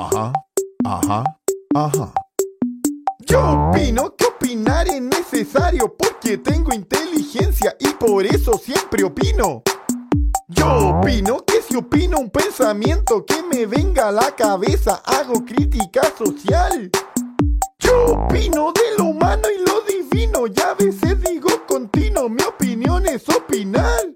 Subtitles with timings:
[0.00, 0.32] Ajá,
[0.84, 1.24] ajá,
[1.74, 2.12] ajá.
[3.26, 9.64] Yo opino que opinar es necesario porque tengo inteligencia y por eso siempre opino.
[10.46, 16.02] Yo opino que si opino un pensamiento que me venga a la cabeza, hago crítica
[16.16, 16.88] social.
[17.80, 23.04] Yo opino de lo humano y lo divino, ya a veces digo continuo, mi opinión
[23.08, 24.14] es opinar.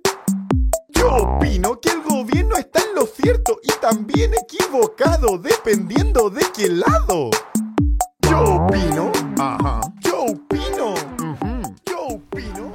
[0.91, 2.72] Yo opino que el gobierno está
[3.23, 7.31] en lo cierto y también equivocado, dependiendo de qué lado.
[8.23, 9.81] Yo opino, Ajá.
[10.01, 11.75] yo opino, ujú.
[11.87, 12.73] yo opino.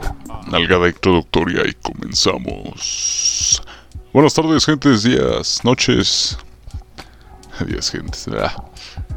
[0.49, 3.61] Nalgada introductoria y comenzamos.
[4.13, 6.37] Buenas tardes, gentes, días, noches.
[7.67, 8.27] Días, gentes.
[8.29, 8.55] Ah.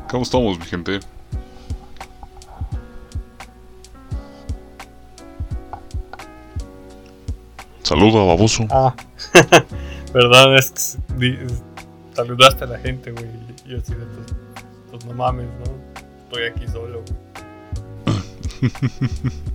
[0.08, 1.00] ¿Cómo estamos, mi gente?
[7.82, 8.66] Saluda, baboso.
[8.70, 8.94] Ah,
[10.12, 11.46] verdad, es que
[12.14, 13.26] saludaste a la gente, güey.
[13.66, 14.34] y Yo así de, pues,
[14.90, 15.72] pues no mames, ¿no?
[16.24, 18.70] Estoy aquí solo, güey.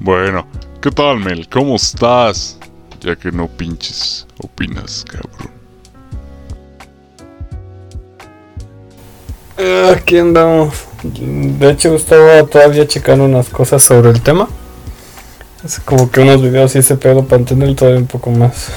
[0.00, 0.46] Bueno,
[0.80, 1.48] ¿qué tal, Mel?
[1.48, 2.56] ¿Cómo estás?
[3.00, 5.50] Ya que no pinches opinas, cabrón.
[9.56, 10.84] Eh, Aquí andamos.
[11.02, 14.48] De hecho, estaba todavía checando unas cosas sobre el tema.
[15.64, 18.70] Es como que unos videos y ese pedo para entender todavía un poco más.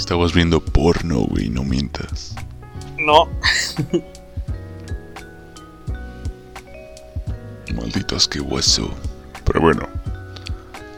[0.00, 2.34] Estabas viendo porno, güey, no mientas.
[2.96, 3.28] No.
[7.74, 8.90] Maldito asqueroso.
[9.44, 9.86] Pero bueno.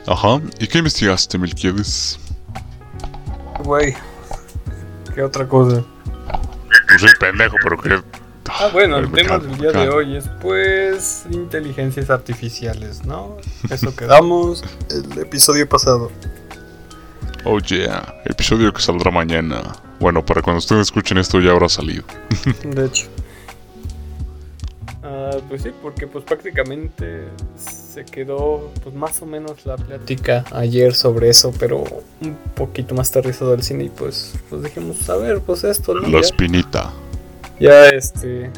[0.07, 0.41] Ajá.
[0.61, 2.17] ¿Y qué investigaste, Melquiades?
[3.65, 3.97] Güey.
[5.13, 5.83] ¿Qué otra cosa?
[6.89, 8.01] Pues sí, pendejo, pero que.
[8.49, 13.37] Ah, bueno, el tema del día de hoy es pues inteligencias artificiales, ¿no?
[13.69, 16.13] Eso quedamos el episodio pasado.
[17.45, 18.15] Oh yeah.
[18.25, 19.63] Episodio que saldrá mañana.
[19.99, 22.05] Bueno, para cuando ustedes escuchen esto ya habrá salido.
[22.65, 23.07] De hecho.
[25.03, 27.25] Ah, pues sí, porque pues prácticamente
[27.57, 31.83] se quedó pues más o menos la plática ayer sobre eso, pero
[32.21, 36.03] un poquito más aterrizado al cine y pues pues dijimos, a ver, pues esto, ¿no?
[36.03, 36.93] La Ya, espinita.
[37.59, 38.51] ya este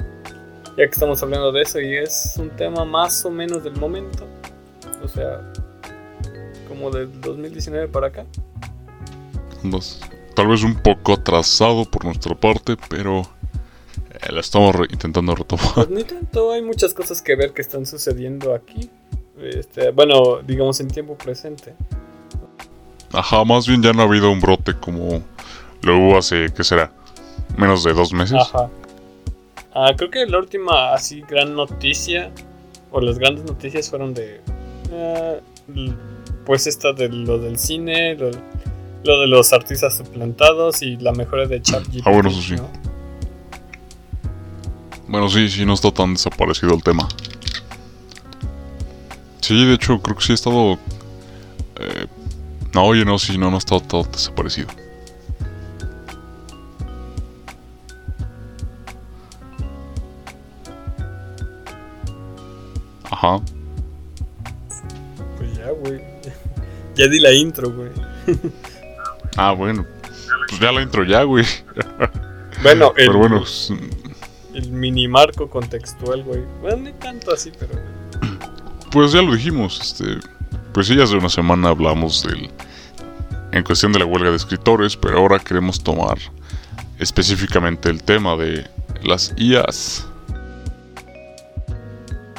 [0.76, 4.26] ya que estamos hablando de eso y es un tema más o menos del momento.
[5.02, 5.40] O sea,
[6.68, 8.24] como del 2019 para acá.
[9.64, 10.00] Nos-
[10.34, 13.22] tal vez un poco atrasado por nuestra parte, pero.
[14.10, 15.74] eh, la estamos re- intentando retomar.
[15.74, 18.88] Pues ni tanto, hay muchas cosas que ver que están sucediendo aquí.
[19.40, 21.74] Este, bueno, digamos en tiempo presente.
[23.12, 25.22] Ajá, más bien ya no ha habido un brote como
[25.82, 26.92] lo hubo hace, ¿qué será?
[27.56, 28.38] Menos de dos meses.
[28.40, 28.68] Ajá.
[29.72, 32.30] Ah, creo que la última así gran noticia,
[32.92, 34.40] o las grandes noticias fueron de,
[34.92, 35.40] eh,
[36.46, 38.30] pues esta de lo del cine, lo,
[39.04, 42.06] lo de los artistas suplantados y la mejora de ChatGPT.
[42.06, 42.56] Ah, bueno, eso sí.
[42.56, 42.68] ¿no?
[45.08, 47.06] Bueno, sí, sí, no está tan desaparecido el tema.
[49.40, 50.78] Sí, de hecho, creo que sí ha estado.
[51.78, 52.06] eh,
[52.72, 54.68] no, oye, no, sí, no, no ha estado todo desaparecido.
[63.10, 63.40] Ajá.
[65.36, 66.00] Pues ya, güey.
[66.96, 67.90] ya di la intro, güey.
[69.36, 69.86] Ah, bueno.
[70.48, 71.44] Pues ya la intro ya, güey.
[72.62, 73.44] Bueno, el, Pero bueno,
[74.54, 76.42] el mini marco contextual, güey.
[76.60, 77.74] Bueno, ni tanto así, pero...
[78.90, 79.80] pues ya lo dijimos.
[79.80, 80.18] Este,
[80.72, 82.50] pues sí, hace una semana hablamos del.
[83.52, 86.18] En cuestión de la huelga de escritores, pero ahora queremos tomar
[86.98, 88.66] específicamente el tema de
[89.02, 90.06] las IAs.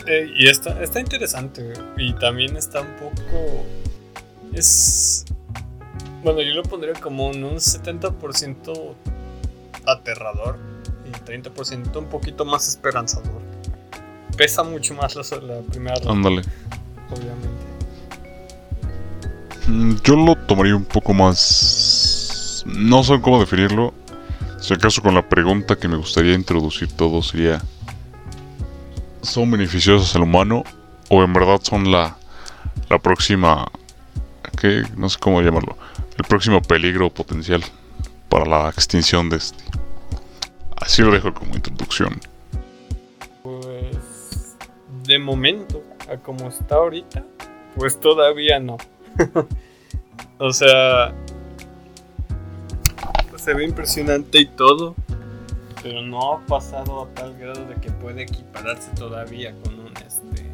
[0.07, 2.09] Eh, y está, está interesante, güey.
[2.09, 3.66] Y también está un poco.
[4.53, 5.25] Es.
[6.25, 8.95] Bueno, yo lo pondría como en un 70%
[9.85, 10.57] aterrador
[11.07, 13.43] y 30% un poquito más esperanzador.
[14.35, 16.41] Pesa mucho más la, la primera, Ándale.
[17.11, 17.65] obviamente.
[19.67, 22.63] Mm, Yo lo tomaría un poco más...
[22.65, 23.93] No sé cómo definirlo.
[24.59, 27.61] Si acaso con la pregunta que me gustaría introducir todo sería...
[29.21, 30.63] ¿Son beneficiosas al humano?
[31.09, 32.17] ¿O en verdad son la,
[32.89, 33.67] la próxima...
[34.59, 34.81] ¿Qué?
[34.97, 35.78] No sé cómo llamarlo.
[36.17, 37.64] El próximo peligro potencial
[38.29, 39.64] para la extinción de este.
[40.78, 42.20] Así lo dejo como introducción.
[43.44, 44.56] Pues.
[45.03, 47.23] De momento, a como está ahorita,
[47.76, 48.78] pues todavía no.
[50.38, 51.14] o sea.
[53.35, 54.96] Se ve impresionante y todo.
[55.84, 60.50] Pero no ha pasado a tal grado de que puede equipararse todavía con un este.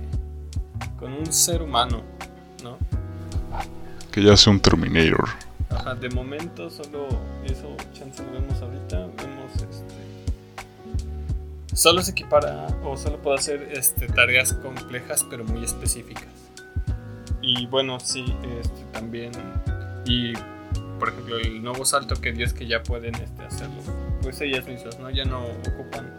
[0.99, 2.01] con un ser humano,
[2.63, 2.77] ¿no?
[4.11, 5.29] Que ya sea un Terminator.
[5.81, 7.07] Ajá, de momento solo
[7.43, 10.01] eso chance lo vemos ahorita, vemos este
[11.73, 16.27] solo se equipara o solo puede hacer este, tareas complejas pero muy específicas.
[17.41, 18.23] Y bueno, sí,
[18.59, 19.31] este, también.
[20.05, 20.33] Y
[20.99, 23.81] por ejemplo, el nuevo salto que dio es que ya pueden este, hacerlo.
[24.21, 25.09] Pues ellas mismas, ¿no?
[25.09, 26.13] Ya no ocupan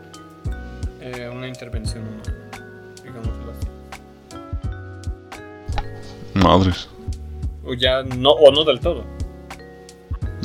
[1.00, 2.34] eh, una intervención humana,
[3.04, 3.68] digámoslo así.
[6.34, 6.88] Madres.
[7.64, 9.04] O ya no, o no del todo.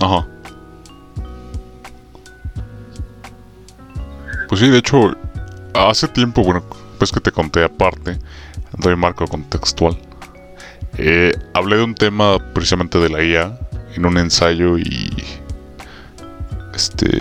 [0.01, 0.27] Ajá.
[4.47, 5.15] Pues sí, de hecho,
[5.73, 6.63] hace tiempo, bueno,
[6.97, 8.17] pues que te conté aparte,
[8.77, 9.97] doy marco contextual.
[10.97, 13.59] Eh, hablé de un tema precisamente de la IA
[13.95, 15.11] en un ensayo y
[16.73, 17.19] este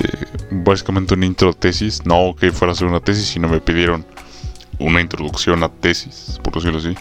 [0.51, 4.07] básicamente una intro tesis, no que fuera a ser una tesis, sino me pidieron
[4.79, 6.95] una introducción a tesis, por decirlo así.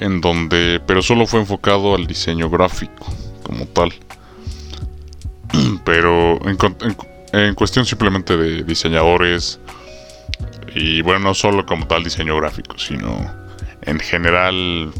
[0.00, 3.06] En donde, pero solo fue enfocado al diseño gráfico
[3.42, 3.92] como tal.
[5.84, 6.38] Pero
[7.32, 9.58] en, cuestión simplemente de diseñadores
[10.74, 13.30] y bueno, no solo como tal diseño gráfico, sino
[13.82, 14.92] en general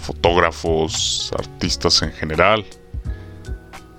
[0.00, 2.64] fotógrafos, artistas en general.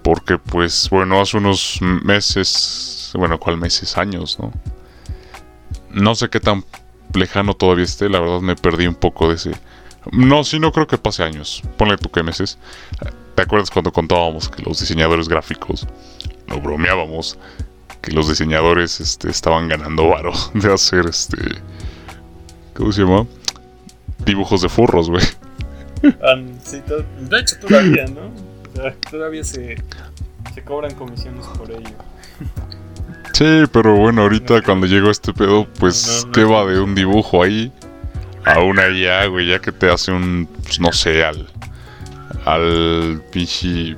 [0.03, 3.97] Porque pues bueno, hace unos meses, bueno, ¿cuál meses?
[3.97, 4.51] Años, ¿no?
[5.91, 6.63] No sé qué tan
[7.13, 9.51] lejano todavía esté, la verdad me perdí un poco de ese...
[10.11, 11.61] No, sí, no creo que pase años.
[11.77, 12.57] Ponle tú qué meses.
[13.35, 15.87] ¿Te acuerdas cuando contábamos que los diseñadores gráficos,
[16.47, 17.37] no bromeábamos,
[18.01, 21.37] que los diseñadores este, estaban ganando varo de hacer este...
[22.73, 23.27] ¿Cómo se llama?
[24.25, 25.23] Dibujos de furros, güey.
[26.03, 26.81] Um, sí,
[27.29, 28.31] de hecho, todavía, ¿no?
[29.09, 29.75] Todavía se,
[30.53, 31.95] se cobran comisiones por ello.
[33.33, 36.95] Sí, pero bueno, ahorita cuando llegó este pedo, pues, no, no, ¿qué va de un
[36.95, 37.71] dibujo ahí?
[38.45, 41.47] A una IA, güey, ya que te hace un, pues, no sé, al.
[42.45, 43.95] Al pinche.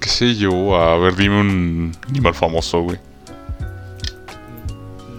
[0.00, 0.76] ¿Qué sé yo?
[0.76, 2.98] A ver, dime un animal famoso, güey.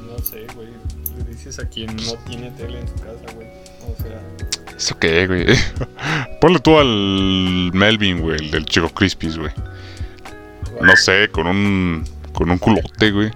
[0.08, 0.70] No sé, güey.
[1.18, 3.48] Le dices a quien no tiene tele en su casa, güey.
[3.82, 4.76] O sea.
[4.76, 5.46] ¿Eso qué, güey?
[6.42, 9.52] Ponle tú al Melvin, güey, el del Chico Crispies, güey.
[10.82, 12.06] No sé, con un.
[12.34, 13.32] con un culote, güey.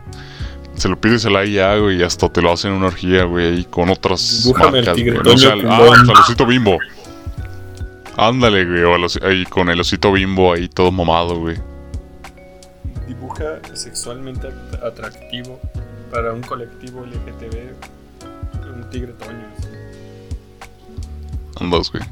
[0.75, 3.23] Se lo pides a la IA, güey, y hasta te lo hacen en una orgía,
[3.23, 5.35] güey, ahí con otras Dibújame marcas, el tigre, güey.
[5.35, 6.79] O sea, ah, osito bimbo.
[8.17, 11.57] Ándale, güey, o ahí con el osito bimbo ahí todo mamado, güey.
[13.07, 15.59] Dibuja sexualmente at- atractivo
[16.11, 17.73] para un colectivo LGTB.
[18.75, 19.45] Un tigre toño.
[21.59, 22.03] Andas, güey.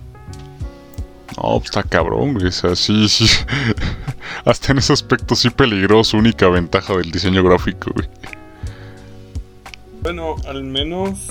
[1.38, 2.48] No, pues está cabrón, güey.
[2.48, 3.26] O sea, sí, sí.
[4.46, 6.18] Hasta en ese aspecto sí peligroso.
[6.18, 8.08] Única ventaja del diseño gráfico, güey.
[10.02, 11.28] Bueno, al menos.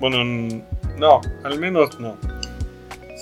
[0.00, 0.24] Bueno,
[0.98, 2.16] no, al menos no.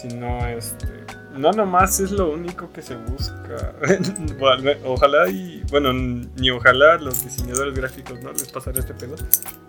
[0.01, 0.87] Sino este.
[1.35, 3.75] No nomás es lo único que se busca.
[4.85, 5.63] Ojalá y.
[5.71, 9.15] Bueno, ni ojalá los diseñadores gráficos no les pasara este pedo.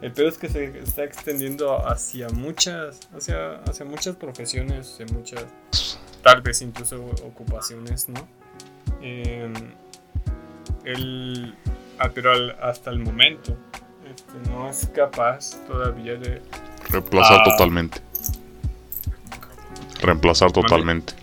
[0.01, 2.99] El pedo es que se está extendiendo hacia muchas.
[3.15, 5.45] Hacia, hacia muchas profesiones, hacia muchas.
[6.23, 8.27] Tal vez incluso ocupaciones, ¿no?
[9.01, 9.53] Em,
[10.85, 11.55] el,
[11.99, 13.55] ah, pero al- hasta el momento
[14.09, 16.41] este, no es capaz todavía de...
[16.89, 17.43] Reemplazar Ah.
[17.43, 18.01] totalmente.
[20.01, 21.13] Reemplazar totalmente.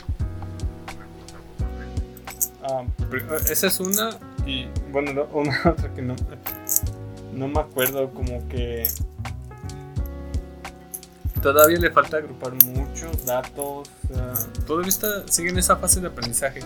[2.62, 4.10] ah, ah, esa es una
[4.46, 6.14] y bueno, no- una otra que no,
[7.34, 8.86] no me acuerdo como que...
[11.42, 13.88] Todavía le falta agrupar muchos datos.
[14.16, 14.34] ah,
[14.66, 16.60] todavía está, sigue en esa fase de aprendizaje.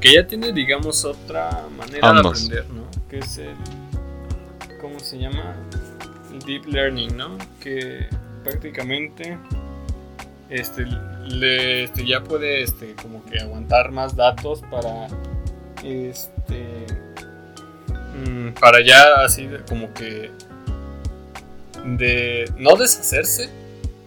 [0.00, 2.48] Que ya tiene, digamos, otra manera Ambas.
[2.48, 3.08] de aprender, ¿no?
[3.08, 3.54] Que es el...
[4.80, 5.54] ¿Cómo se llama?
[6.32, 7.38] El deep learning, ¿no?
[7.60, 8.08] Que
[8.42, 9.38] prácticamente
[10.50, 10.84] este,
[11.28, 15.08] le, este, ya puede este, como que aguantar más datos para
[15.84, 16.86] este
[18.26, 20.30] mm, para ya así de- como que
[21.84, 23.50] de no deshacerse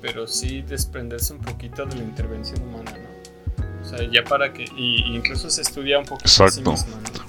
[0.01, 3.81] pero sí desprenderse un poquito de la intervención humana ¿no?
[3.81, 6.71] o sea ya para que y, incluso se estudia un sí Exacto.
[6.71, 7.25] misma ¿no?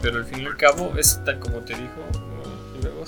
[0.00, 2.80] pero al fin y al cabo es tal como te dijo ¿no?
[2.82, 3.04] luego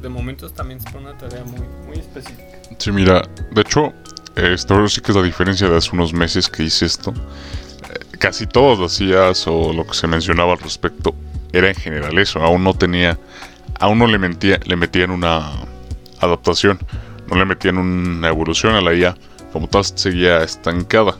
[0.00, 2.44] de momentos también es una tarea muy muy específica
[2.78, 3.22] Sí, mira,
[3.52, 3.92] de hecho,
[4.36, 7.12] esto ahora sí que es la diferencia de hace unos meses que hice esto.
[7.12, 11.14] Eh, Casi todas las IAs o lo que se mencionaba al respecto
[11.52, 12.40] era en general eso.
[12.40, 13.18] Aún no tenía,
[13.80, 15.50] aún no le, mentía, le metían una
[16.20, 16.78] adaptación,
[17.28, 19.16] no le metían una evolución a la IA.
[19.52, 21.16] Como tal, seguía estancada.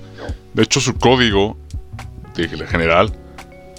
[0.54, 1.56] De hecho, su código,
[2.34, 3.12] de general,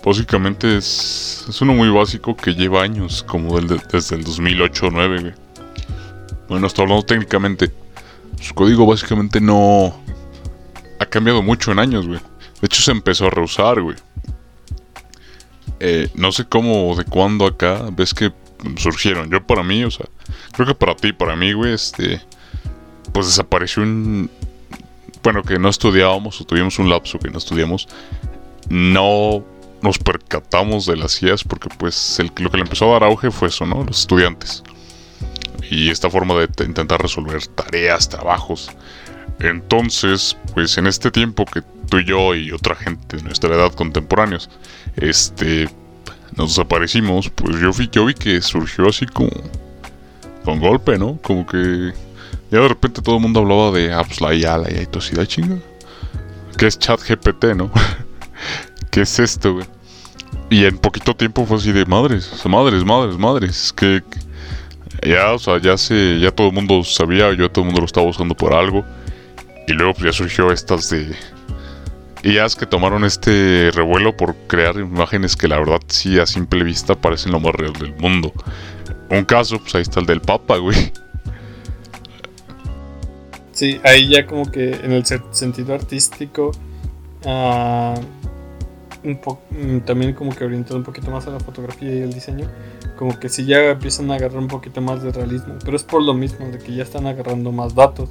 [0.05, 4.91] básicamente es, es uno muy básico que lleva años, como del- desde el 2008 o
[4.91, 5.33] 2009, güey.
[6.49, 7.71] Bueno, hasta hablando técnicamente,
[8.39, 9.95] su código básicamente no
[10.99, 12.19] ha cambiado mucho en años, güey.
[12.19, 13.97] De hecho, se empezó a reusar, güey.
[15.79, 18.31] Eh, no sé cómo, de cuándo acá, ves que
[18.77, 19.29] surgieron.
[19.29, 20.05] Yo para mí, o sea,
[20.53, 22.21] creo que para ti, para mí, güey, este,
[23.11, 24.29] pues desapareció un,
[25.23, 27.87] bueno, que no estudiábamos o tuvimos un lapso que no estudiamos,
[28.69, 29.43] no
[29.81, 33.31] nos percatamos de las IAS porque pues el, lo que le empezó a dar auge
[33.31, 33.83] fue eso, ¿no?
[33.83, 34.63] Los estudiantes.
[35.73, 38.69] Y esta forma de intentar resolver tareas, trabajos.
[39.39, 43.73] Entonces, pues en este tiempo que tú y yo y otra gente de nuestra edad
[43.73, 44.51] contemporáneos,
[44.97, 45.67] este,
[46.37, 49.31] nos desaparecimos, pues yo vi, que surgió así como
[50.45, 51.17] con golpe, ¿no?
[51.23, 51.91] Como que
[52.51, 54.87] ya de repente todo el mundo hablaba de, ah, pues la IA, la IA y
[54.95, 55.57] así, chinga.
[56.55, 57.71] Que es chat GPT, ¿no?
[58.91, 59.65] ¿Qué es esto, güey?
[60.51, 63.73] Y en poquito tiempo fue así de madres, madres, madres, madres.
[63.75, 64.03] Que,
[65.05, 67.85] ya, o sea, ya se, ya todo el mundo sabía, yo todo el mundo lo
[67.85, 68.85] estaba buscando por algo.
[69.67, 71.15] Y luego pues ya surgió estas de
[72.23, 76.95] IAs que tomaron este revuelo por crear imágenes que la verdad sí a simple vista
[76.95, 78.33] parecen lo más real del mundo.
[79.09, 80.91] Un caso, pues ahí está el del Papa, güey.
[83.51, 86.51] Sí, ahí ya como que en el sentido artístico,
[87.23, 89.19] un
[89.51, 92.47] mm, también como que orientado un poquito más a la fotografía y el diseño,
[92.97, 96.03] como que sí ya empiezan a agarrar un poquito más de realismo, pero es por
[96.03, 98.09] lo mismo, de que ya están agarrando más datos.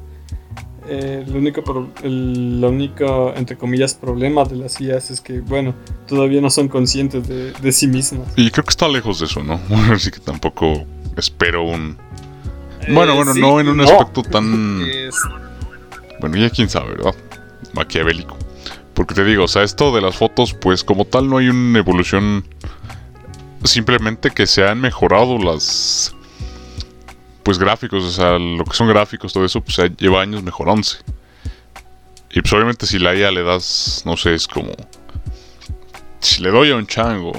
[0.89, 1.63] Eh, el, único
[2.03, 5.75] el, único, entre comillas, problema de las IAS es que, bueno,
[6.09, 8.27] todavía no son conscientes de, de sí mismas.
[8.37, 9.61] Y creo que está lejos de eso, ¿no?
[9.93, 10.85] Así que tampoco
[11.17, 11.97] espero un...
[12.89, 14.85] Bueno, bueno, no en un aspecto tan...
[16.21, 17.15] Bueno, ya quién sabe, ¿verdad?
[17.75, 18.37] Maquiavélico.
[18.95, 21.79] Porque te digo, o sea, esto de las fotos, pues como tal no hay una
[21.79, 22.45] evolución.
[23.65, 26.15] Simplemente que se han mejorado las.
[27.43, 30.99] Pues gráficos, o sea, lo que son gráficos, todo eso, pues lleva años mejorándose.
[32.31, 34.73] Y pues obviamente si la IA le das, no sé, es como.
[36.21, 37.33] Si le doy a un chango.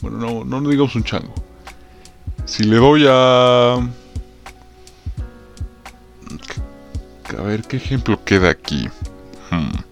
[0.00, 1.34] Bueno, no, no digamos un chango.
[2.46, 3.74] Si le doy a.
[7.38, 8.88] A ver, ¿qué ejemplo queda aquí?
[9.50, 9.85] Hmm.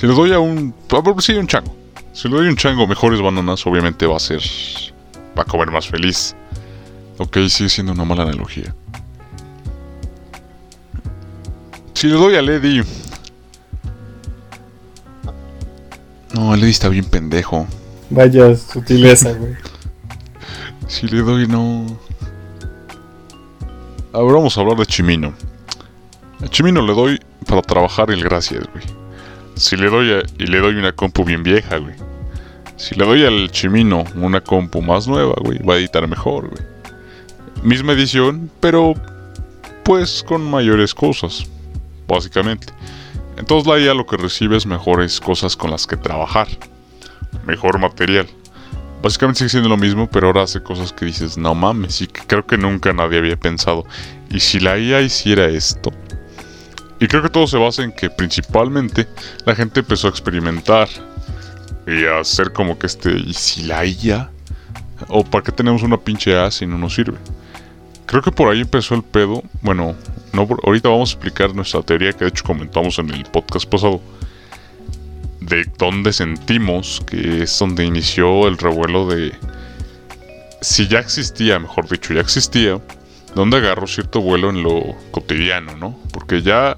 [0.00, 0.72] Si le doy a un.
[1.18, 1.76] Sí, un chango.
[2.14, 4.40] Si le doy un chango mejores bananas, obviamente va a ser.
[5.38, 6.34] Va a comer más feliz.
[7.18, 8.74] Ok, sigue siendo una mala analogía.
[11.92, 12.82] Si le doy a Lady.
[16.32, 17.66] No, Lady está bien pendejo.
[18.08, 19.54] Vaya sutileza, güey.
[20.88, 21.84] si le doy, no.
[24.14, 25.34] Ahora vamos a hablar de Chimino.
[26.42, 28.99] A Chimino le doy para trabajar el gracias, güey.
[29.60, 31.94] Si le doy y le doy una compu bien vieja, güey.
[32.76, 36.62] Si le doy al Chimino una compu más nueva, güey, va a editar mejor, güey.
[37.62, 38.94] Misma edición, pero
[39.84, 41.46] pues con mayores cosas,
[42.08, 42.72] básicamente.
[43.36, 46.48] Entonces la IA lo que recibe es mejores cosas con las que trabajar,
[47.44, 48.26] mejor material.
[49.02, 52.46] Básicamente sigue siendo lo mismo, pero ahora hace cosas que dices, no mames, y creo
[52.46, 53.84] que nunca nadie había pensado.
[54.30, 55.92] Y si la IA hiciera esto,
[57.00, 59.08] y creo que todo se basa en que principalmente
[59.46, 60.86] la gente empezó a experimentar
[61.86, 64.30] y a hacer como que este, ¿y si la IA?
[65.08, 67.16] ¿O para qué tenemos una pinche A si no nos sirve?
[68.04, 69.42] Creo que por ahí empezó el pedo.
[69.62, 69.94] Bueno,
[70.34, 74.02] no ahorita vamos a explicar nuestra teoría que de hecho comentamos en el podcast pasado.
[75.40, 79.32] De dónde sentimos que es donde inició el revuelo de...
[80.60, 82.78] Si ya existía, mejor dicho, ya existía,
[83.34, 85.98] donde agarró cierto vuelo en lo cotidiano, ¿no?
[86.12, 86.76] Porque ya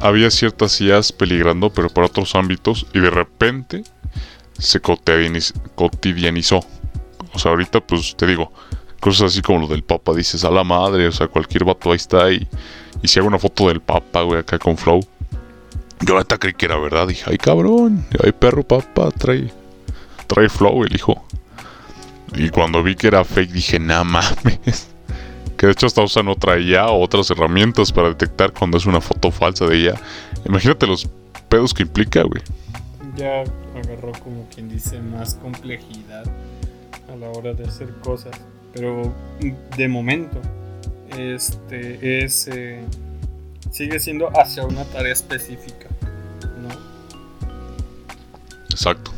[0.00, 3.84] había ciertas ideas peligrando, pero para otros ámbitos, y de repente
[4.58, 6.60] se cotidianizó.
[7.32, 8.52] O sea, ahorita, pues te digo,
[9.00, 11.96] cosas así como lo del Papa, dices a la madre, o sea, cualquier vato ahí
[11.96, 12.46] está, y,
[13.02, 15.00] y si hago una foto del Papa, güey, acá con Flow.
[16.00, 19.50] Yo ahorita creí que era verdad, dije, ay cabrón, ay perro Papa, trae,
[20.26, 21.24] trae Flow el hijo.
[22.34, 24.88] Y cuando vi que era fake, dije, nada mames.
[25.56, 29.00] Que de hecho hasta usan otra IA o otras herramientas para detectar cuando es una
[29.00, 29.94] foto falsa de ella.
[30.44, 31.08] Imagínate los
[31.48, 32.42] pedos que implica, güey.
[33.16, 33.40] Ya
[33.74, 36.24] agarró como quien dice más complejidad
[37.10, 38.32] a la hora de hacer cosas.
[38.74, 39.14] Pero
[39.76, 40.40] de momento,
[41.16, 42.84] este es eh,
[43.70, 45.88] sigue siendo hacia una tarea específica,
[46.60, 46.68] ¿no?
[48.70, 49.12] Exacto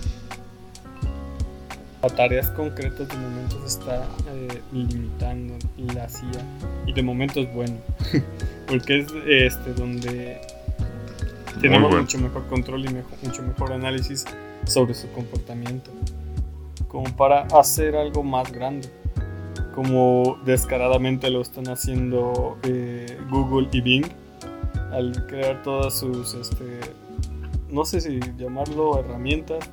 [2.02, 5.55] a tareas concretas de momento se está eh, limitando
[5.95, 6.45] la CIA
[6.87, 7.76] y de momento es bueno.
[8.67, 10.40] Porque es este donde
[11.61, 12.88] tenemos mucho mejor control y
[13.26, 14.25] mucho mejor análisis
[14.64, 15.90] sobre su comportamiento.
[16.87, 18.88] Como para hacer algo más grande.
[19.75, 24.07] Como descaradamente lo están haciendo eh, Google y Bing
[24.93, 26.81] al crear todas sus este
[27.69, 29.69] no sé si llamarlo herramientas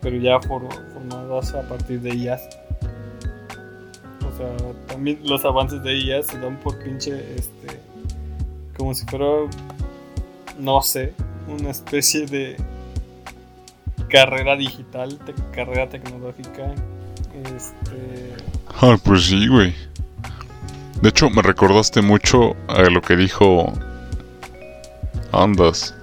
[0.00, 2.42] pero ya for- formadas a partir de IAS.
[4.32, 7.80] O sea, también los avances de IAS se dan por pinche, este,
[8.76, 9.26] como si fuera,
[10.58, 11.12] no sé,
[11.48, 12.56] una especie de
[14.08, 15.18] carrera digital,
[15.52, 16.72] carrera tecnológica.
[17.56, 18.34] Este,
[18.80, 19.74] Ah, pues sí, güey.
[21.02, 23.72] De hecho, me recordaste mucho a lo que dijo
[25.32, 25.94] Andas.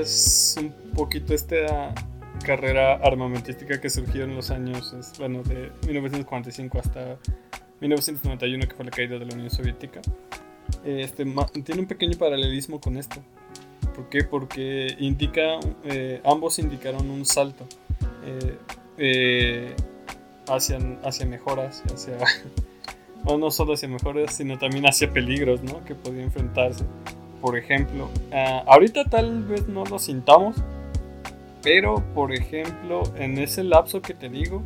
[0.00, 1.94] Es un poquito esta
[2.44, 7.18] carrera armamentística que surgió en los años, bueno, de 1945 hasta
[7.80, 10.00] 1991, que fue la caída de la Unión Soviética.
[10.84, 11.24] Este,
[11.64, 13.22] tiene un pequeño paralelismo con esto.
[13.94, 14.24] ¿Por qué?
[14.24, 17.64] Porque indica, eh, ambos indicaron un salto
[18.24, 18.58] eh,
[18.98, 19.76] eh,
[20.48, 22.18] hacia, hacia mejoras, hacia,
[23.24, 25.84] o no solo hacia mejoras, sino también hacia peligros ¿no?
[25.84, 26.84] que podía enfrentarse.
[27.44, 30.56] Por ejemplo, ah, ahorita tal vez no lo sintamos,
[31.62, 34.62] pero por ejemplo, en ese lapso que te digo,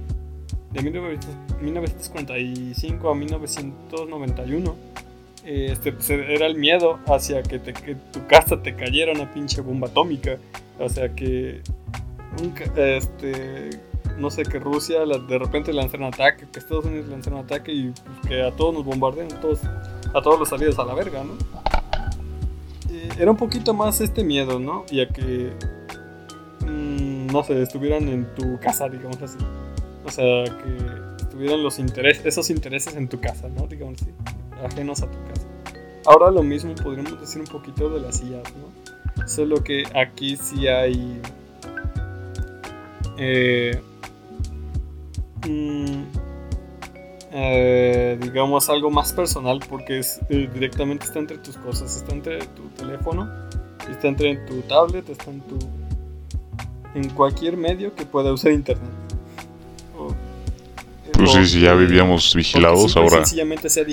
[0.70, 4.76] de 1900 1945 a 1991,
[5.44, 9.28] eh, este, pues, era el miedo hacia que, te- que tu casa te cayera una
[9.28, 10.37] pinche bomba atómica.
[10.78, 11.62] O sea que,
[12.40, 13.70] un este,
[14.20, 17.73] no sé, que Rusia de repente lanzara un ataque, que Estados Unidos lanzara un ataque
[17.73, 19.62] y pues, que a todos nos bombardeen, todos,
[20.14, 21.32] a todos los salidos a la verga, ¿no?
[23.19, 24.85] Era un poquito más este miedo, ¿no?
[24.90, 25.52] Y a que,
[26.67, 29.38] mm, no sé, estuvieran en tu casa, digamos así.
[30.05, 33.67] O sea, que estuvieran los intereses, esos intereses en tu casa, ¿no?
[33.67, 34.12] Digamos así,
[34.64, 35.47] ajenos a tu casa.
[36.07, 39.26] Ahora lo mismo podríamos decir un poquito de las IAs, ¿no?
[39.28, 41.21] Solo que aquí sí hay...
[43.19, 43.81] eh,
[45.47, 46.27] mm,
[47.32, 52.38] eh, digamos algo más personal porque es eh, directamente está entre tus cosas, está entre
[52.47, 53.28] tu teléfono,
[53.90, 55.58] está entre tu tablet, está en tu
[56.94, 58.88] en cualquier medio que pueda usar internet.
[59.99, 60.14] O-
[61.12, 63.23] Pues sí, si ya vivíamos vigilados, ahora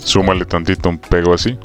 [0.03, 1.57] súmale tantito un pego así.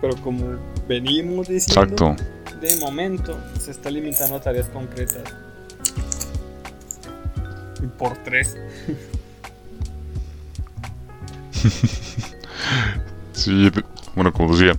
[0.00, 0.56] Pero como
[0.88, 2.16] venimos diciendo, Exacto.
[2.60, 5.22] de momento se está limitando a tareas concretas.
[7.82, 8.56] Y por tres.
[13.32, 13.70] Sí,
[14.14, 14.78] bueno, como decía.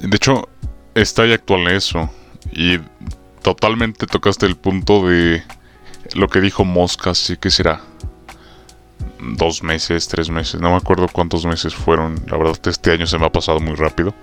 [0.00, 0.48] De hecho,
[0.94, 2.10] está ya actual eso.
[2.52, 2.78] Y
[3.42, 5.42] totalmente tocaste el punto de
[6.14, 7.82] lo que dijo Mosca, sí que será.
[9.20, 12.14] Dos meses, tres meses, no me acuerdo cuántos meses fueron.
[12.26, 14.14] La verdad, este año se me ha pasado muy rápido.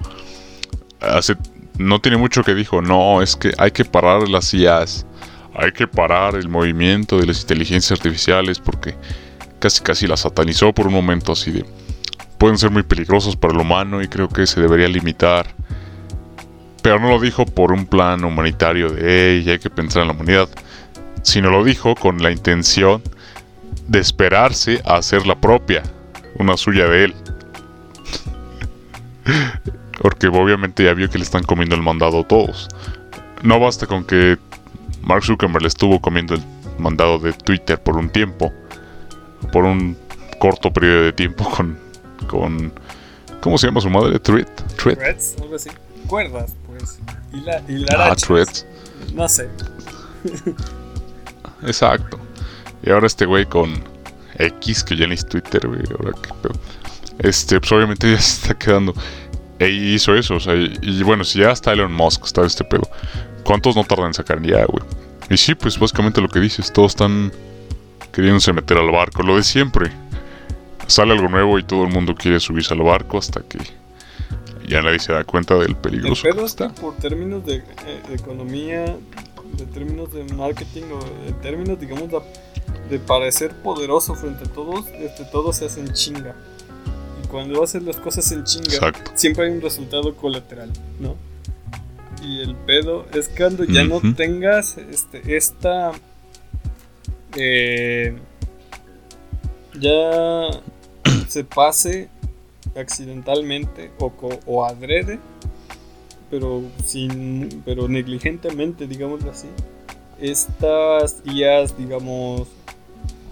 [1.02, 1.36] Hace,
[1.78, 5.06] no tiene mucho que dijo, no, es que hay que parar las IAs.
[5.54, 8.96] Hay que parar el movimiento de las inteligencias artificiales porque
[9.66, 11.66] casi casi la satanizó por un momento así de
[12.38, 15.48] pueden ser muy peligrosos para el humano y creo que se debería limitar.
[16.84, 20.14] Pero no lo dijo por un plan humanitario de hey, hay que pensar en la
[20.14, 20.48] humanidad,
[21.24, 23.02] sino lo dijo con la intención
[23.88, 25.82] de esperarse a hacer la propia,
[26.36, 27.16] una suya de él.
[30.00, 32.68] Porque obviamente ya vio que le están comiendo el mandado a todos.
[33.42, 34.38] No basta con que
[35.02, 36.44] Mark Zuckerberg le estuvo comiendo el
[36.78, 38.54] mandado de Twitter por un tiempo,
[39.52, 39.98] por un
[40.40, 41.78] corto periodo de tiempo con
[42.28, 42.74] con
[43.42, 44.20] ¿cómo se llama su madre?
[44.20, 44.98] Thread, Thread.
[44.98, 45.70] Threads, algo así.
[46.08, 47.00] Cuerdas, pues.
[47.34, 48.66] Y la, y la Ah, Threads.
[49.14, 49.50] No sé.
[51.64, 52.20] Exacto.
[52.84, 53.74] Y ahora este güey con
[54.38, 55.82] X, que ya ni es Twitter, güey.
[56.00, 56.54] Ahora qué pedo.
[57.20, 58.94] Este, pues obviamente ya se está quedando.
[59.58, 62.66] E hizo eso, o sea, y, y bueno, si ya está Elon Musk, está este
[62.66, 62.90] pedo.
[63.44, 64.84] ¿Cuántos no tardan en sacar ya, güey?
[65.30, 67.32] Y sí, pues básicamente lo que dices, todos están
[68.16, 69.92] queriéndose meter al barco, lo de siempre.
[70.88, 73.58] Sale algo nuevo y todo el mundo quiere subirse al barco hasta que
[74.68, 76.82] ya nadie se da cuenta del El peligroso pedo es que está.
[76.82, 78.86] por términos de, eh, de economía,
[79.58, 82.20] de términos de marketing o de términos, digamos, de,
[82.90, 86.36] de parecer poderoso frente a todos, este, todo se hace en chinga.
[87.24, 89.12] Y cuando haces las cosas en chinga, Exacto.
[89.16, 91.16] siempre hay un resultado colateral, ¿no?
[92.24, 95.92] Y el pedo es cuando ya no tengas este, esta.
[97.36, 98.18] Eh,
[99.80, 100.50] ya
[101.28, 102.10] se pase
[102.76, 104.12] accidentalmente o,
[104.46, 105.20] o adrede,
[106.30, 109.48] pero sin pero negligentemente, digámoslo así,
[110.20, 112.48] estas IAs, digamos,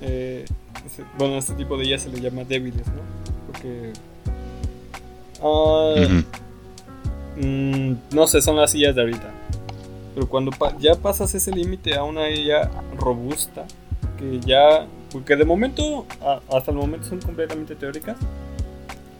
[0.01, 0.45] eh,
[1.17, 3.01] bueno, a este tipo de IAs se le llama débiles, ¿no?
[3.47, 3.93] Porque
[5.41, 6.23] ah.
[7.35, 9.31] Mm, no sé, son las sillas de ahorita.
[10.13, 13.65] Pero cuando ya pasas ese límite a una IA robusta,
[14.17, 14.85] que ya.
[15.11, 18.17] Porque de momento, a- hasta el momento son completamente teóricas.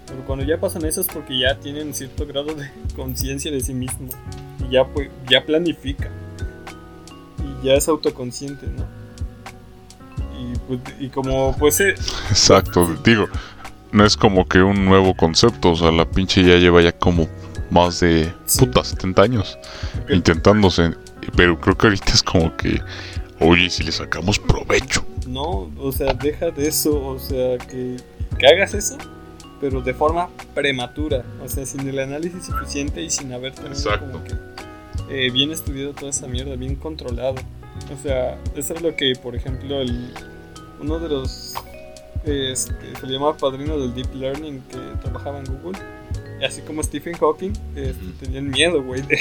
[0.07, 3.73] Pero cuando ya pasan eso es porque ya tienen cierto grado de conciencia de sí
[3.73, 4.07] mismo.
[4.67, 6.09] Y ya, pues, ya planifica.
[7.61, 8.85] Y ya es autoconsciente, ¿no?
[10.39, 11.79] Y, pues, y como pues...
[11.79, 11.95] eh,
[12.29, 13.27] Exacto, digo,
[13.91, 17.27] no es como que un nuevo concepto, o sea, la pinche ya lleva ya como
[17.69, 18.59] más de Sí.
[18.65, 19.57] puta 70 años
[20.09, 20.93] intentándose,
[21.35, 22.81] pero creo que ahorita es como que,
[23.43, 25.05] oye, si le sacamos provecho.
[25.27, 27.97] No, o sea, deja de eso, o sea, que,
[28.37, 28.97] que hagas eso,
[29.59, 34.11] pero de forma prematura, o sea, sin el análisis suficiente y sin haber tenido Exacto.
[34.11, 34.33] como que
[35.09, 37.35] eh, bien estudiado toda esa mierda, bien controlado.
[37.93, 40.13] O sea, eso es lo que, por ejemplo, el,
[40.79, 41.53] uno de los,
[42.25, 45.79] este, se le llamaba padrino del Deep Learning que trabajaba en Google,
[46.45, 49.17] así como Stephen Hawking, este, tenían miedo, güey, de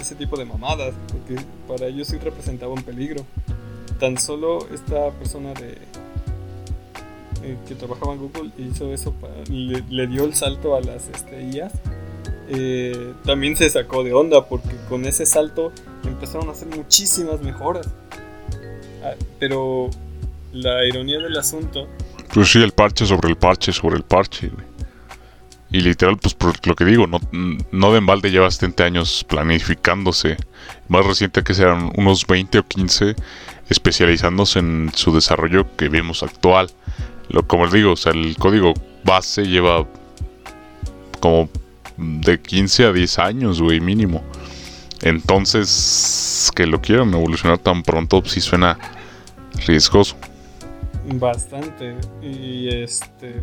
[0.00, 3.24] ese tipo de mamadas, porque para ellos sí representaba un peligro
[3.98, 5.78] tan solo esta persona de
[7.42, 11.08] eh, que trabajaba en Google hizo eso para, le, le dio el salto a las
[11.08, 11.72] este, IAs
[12.48, 15.72] eh, también se sacó de onda porque con ese salto
[16.04, 17.88] empezaron a hacer muchísimas mejoras
[19.04, 19.90] Ah, pero
[20.52, 21.86] la ironía del asunto
[22.32, 24.66] Pues sí, el parche sobre el parche sobre el parche, güey.
[25.70, 27.20] Y literal, pues por lo que digo, no,
[27.72, 30.36] no de embalde lleva 70 años planificándose.
[30.88, 33.14] Más reciente que serán unos 20 o 15
[33.68, 36.70] especializándose en su desarrollo que vemos actual.
[37.28, 38.72] Lo, como les digo, o sea, el código
[39.04, 39.86] base lleva
[41.20, 41.50] como
[41.98, 44.22] de 15 a 10 años, güey, mínimo.
[45.02, 48.78] Entonces, que lo quieran evolucionar tan pronto, sí suena
[49.66, 50.16] riesgoso.
[51.14, 51.96] Bastante.
[52.22, 53.40] Y este.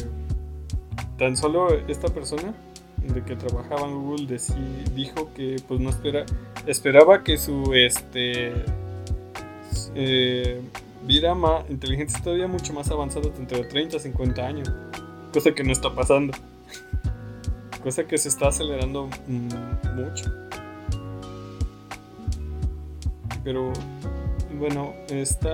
[1.18, 2.54] Tan solo esta persona
[2.98, 6.26] de que trabajaba en Google deci- dijo que pues no espera.
[6.66, 8.54] Esperaba que su este.
[9.96, 10.62] eh,
[11.06, 11.64] vida más
[12.24, 14.72] todavía mucho más avanzada dentro de 30 a 50 años.
[15.32, 16.34] Cosa que no está pasando.
[17.84, 20.32] Cosa que se está acelerando mucho.
[23.44, 23.72] Pero
[24.60, 25.54] bueno, está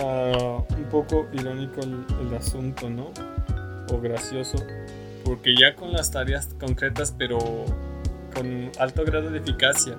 [0.00, 3.10] Ah, un poco irónico el asunto, ¿no?
[3.90, 4.56] O gracioso.
[5.24, 7.38] Porque ya con las tareas concretas, pero
[8.34, 9.96] con alto grado de eficacia,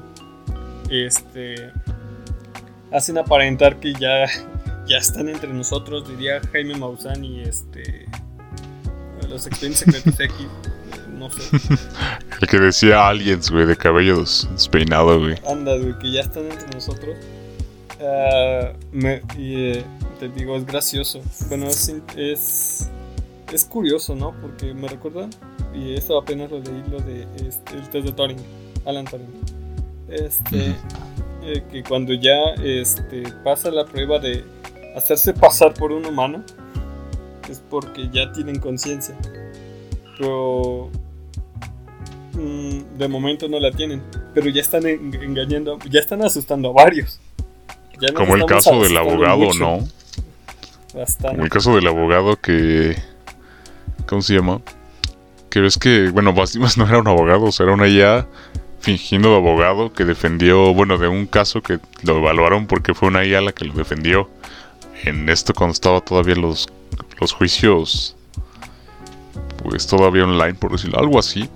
[0.89, 1.71] este,
[2.91, 4.25] hacen aparentar que ya,
[4.87, 8.05] ya están entre nosotros, diría Jaime Maussan y este,
[9.27, 10.35] los expedientes secretos X,
[11.17, 11.57] no sé.
[12.41, 15.35] El que decía aliens, güey, de cabello des- despeinado, güey.
[15.49, 17.15] Anda, güey, que ya están entre nosotros.
[18.01, 19.85] Ah, me- y eh,
[20.19, 21.21] te digo, es gracioso.
[21.47, 22.89] Bueno, es,
[23.55, 24.33] es curioso, ¿no?
[24.41, 25.27] Porque me recuerda,
[25.73, 28.37] y eso apenas lo leí, lo de este, el test de Turing,
[28.85, 29.27] Alan Turing.
[30.09, 30.75] Este,
[31.43, 34.43] eh, que cuando ya este, pasa la prueba de
[34.95, 36.43] hacerse pasar por un humano,
[37.49, 39.15] es porque ya tienen conciencia.
[40.17, 40.89] Pero
[42.33, 44.01] mm, de momento no la tienen,
[44.33, 47.19] pero ya están en- engañando, ya están asustando a varios.
[48.01, 49.87] Ya Como el caso del abogado, mucho, ¿no?
[50.93, 51.29] Bastante.
[51.35, 52.95] Como el caso del abogado que...
[54.07, 54.61] ¿Cómo se llama?
[55.49, 58.27] Que ves que, bueno, Bastimas no era un abogado, o sea, era una IA
[58.79, 63.25] fingiendo de abogado que defendió, bueno, de un caso que lo evaluaron porque fue una
[63.25, 64.29] IA la que lo defendió.
[65.03, 66.67] En esto cuando estaba todavía los,
[67.19, 68.15] los juicios,
[69.63, 71.49] pues todavía online, por decirlo, algo así.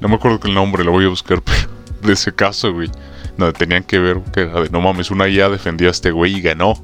[0.00, 1.68] No me acuerdo el nombre, lo voy a buscar, pero
[2.02, 2.90] de ese caso, güey.
[3.36, 6.82] Donde tenían que ver que no mames, una IA defendió a este güey y ganó.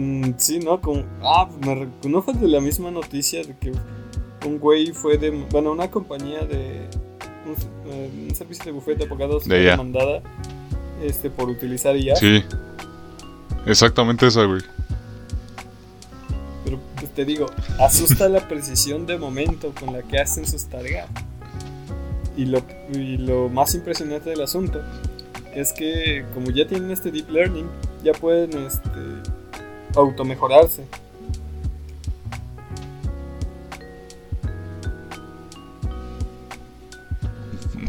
[0.00, 0.80] Mm, sí, ¿no?
[0.80, 3.70] Como, ah, me ¿no fue de la misma noticia de que
[4.46, 6.88] un güey fue de, bueno, una compañía de,
[7.44, 10.22] un, eh, un servicio de bufete de abogados De fue demandada
[11.02, 12.16] este, por utilizar IA?
[12.16, 12.42] Sí.
[13.66, 14.62] Exactamente esa, güey.
[16.64, 17.44] Pero pues, te digo,
[17.78, 21.10] asusta la precisión de momento con la que hacen sus tareas.
[22.38, 22.62] Y lo,
[22.94, 24.80] y lo más impresionante del asunto
[25.54, 27.66] es que como ya tienen este deep learning,
[28.02, 28.88] ya pueden este,
[29.96, 30.84] automejorarse.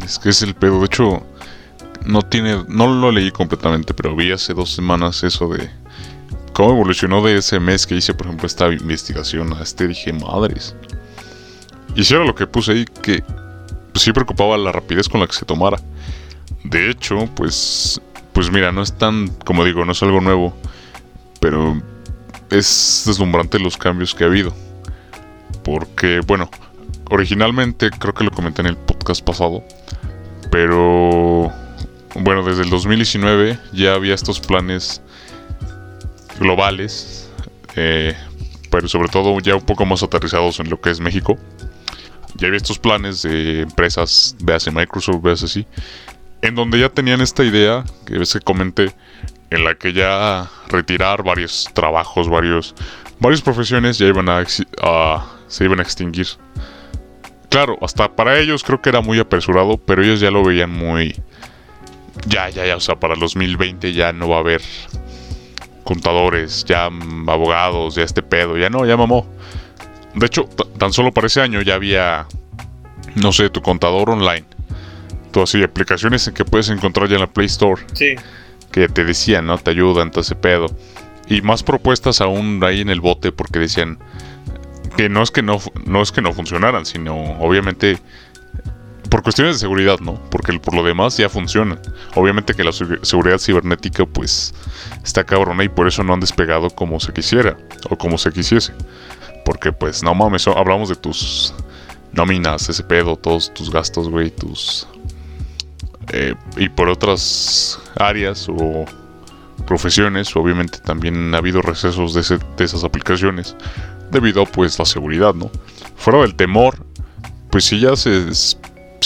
[0.04, 0.80] Es que es el pedo.
[0.80, 1.24] De hecho,
[2.06, 2.66] no tiene.
[2.68, 5.70] No lo leí completamente, pero vi hace dos semanas eso de.
[6.54, 9.54] Cómo evolucionó de ese mes que hice, por ejemplo, esta investigación.
[9.54, 10.76] A este dije, madres.
[11.96, 13.24] Y si era lo que puse ahí, que
[13.92, 15.80] pues, sí preocupaba la rapidez con la que se tomara.
[16.64, 18.02] De hecho, pues.
[18.34, 19.28] Pues mira, no es tan.
[19.46, 20.54] Como digo, no es algo nuevo.
[21.40, 21.82] Pero
[22.52, 24.54] es deslumbrante los cambios que ha habido.
[25.64, 26.50] Porque, bueno,
[27.10, 29.64] originalmente creo que lo comenté en el podcast pasado.
[30.52, 31.52] Pero
[32.16, 35.02] bueno, desde el 2019 ya había estos planes
[36.40, 37.22] globales
[37.76, 38.16] eh,
[38.70, 41.38] pero sobre todo ya un poco más aterrizados en lo que es México.
[42.36, 45.68] Ya había estos planes de empresas, veas Microsoft, veas así,
[46.42, 48.94] en donde ya tenían esta idea, que ves que comenté,
[49.52, 52.74] en la que ya retirar varios trabajos, varios,
[53.20, 56.28] varias profesiones ya iban a, se iban a extinguir.
[57.50, 61.16] Claro, hasta para ellos creo que era muy apresurado, pero ellos ya lo veían muy...
[62.26, 64.62] Ya, ya, ya, o sea, para 2020 ya no va a haber
[65.84, 69.28] contadores, ya abogados, ya este pedo, ya no, ya mamó.
[70.16, 70.46] De hecho,
[70.78, 72.28] tan solo para ese año ya había,
[73.16, 74.46] no sé, tu contador online.
[75.32, 77.82] Todas así, aplicaciones en que puedes encontrar ya en la Play Store.
[77.94, 78.16] Sí.
[78.72, 79.58] Que te decían, ¿no?
[79.58, 80.68] Te ayudan, todo ese pedo.
[81.28, 84.00] Y más propuestas aún ahí en el bote porque decían
[84.98, 88.00] que no es que no, no es que no funcionaran, sino obviamente
[89.10, 90.14] por cuestiones de seguridad, ¿no?
[90.30, 91.78] Porque por lo demás ya funciona.
[92.16, 94.54] Obviamente que la seguridad cibernética pues
[95.04, 97.58] está cabrona y por eso no han despegado como se quisiera
[97.90, 98.74] o como se quisiese.
[99.44, 101.54] Porque pues no mames, hablamos de tus
[102.14, 104.88] nóminas, ese pedo, todos tus gastos, güey, tus...
[106.14, 108.86] Eh, y por otras áreas o
[109.66, 112.22] profesiones, obviamente también ha habido recesos de,
[112.64, 113.56] esas aplicaciones
[114.12, 115.50] debido pues la seguridad, ¿no?
[115.96, 116.86] Fuera del temor,
[117.50, 118.58] pues sí ya se, se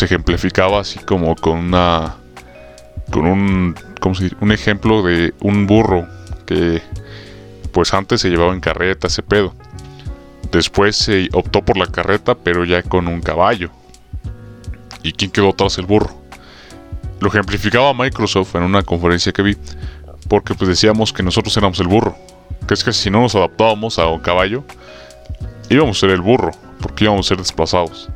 [0.06, 2.15] ejemplificaba así como con una
[3.12, 6.08] con un ¿cómo se un ejemplo de un burro
[6.48, 6.82] que
[7.72, 9.54] pues antes se llevaba en carreta ese pedo.
[10.52, 13.70] Después se optó por la carreta, pero ya con un caballo.
[15.04, 16.25] ¿Y quién quedó tras el burro?
[17.19, 19.58] Lo ejemplificaba Microsoft en una conferencia que vi,
[20.28, 22.15] porque pues decíamos que nosotros éramos el burro,
[22.67, 24.63] que es que si no nos adaptábamos a un caballo,
[25.69, 26.51] íbamos a ser el burro,
[26.82, 28.10] porque íbamos a ser desplazados.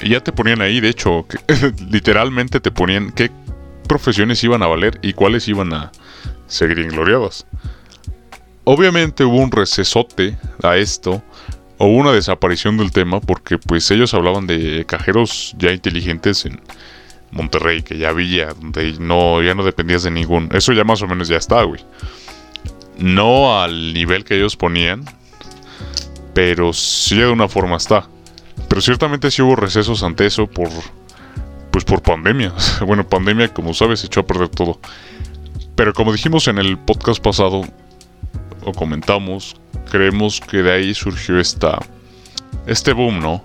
[0.00, 1.26] Y ya te ponían ahí, de hecho,
[1.90, 3.30] literalmente te ponían qué
[3.86, 5.92] profesiones iban a valer y cuáles iban a
[6.46, 7.46] seguir ingloriadas.
[8.64, 11.22] Obviamente hubo un recesote a esto,
[11.78, 16.60] o una desaparición del tema, porque pues ellos hablaban de cajeros ya inteligentes en
[17.34, 20.48] Monterrey, que ya había, donde no, ya no dependías de ningún.
[20.52, 21.84] Eso ya más o menos ya está, güey.
[22.96, 25.04] No al nivel que ellos ponían,
[26.32, 28.08] pero sí de una forma está.
[28.68, 30.70] Pero ciertamente sí hubo recesos ante eso por
[31.72, 32.52] pues por pandemia.
[32.86, 34.78] bueno, pandemia, como sabes, echó a perder todo.
[35.74, 37.62] Pero como dijimos en el podcast pasado
[38.64, 39.56] o comentamos,
[39.90, 41.80] creemos que de ahí surgió esta
[42.66, 43.42] este boom, ¿no?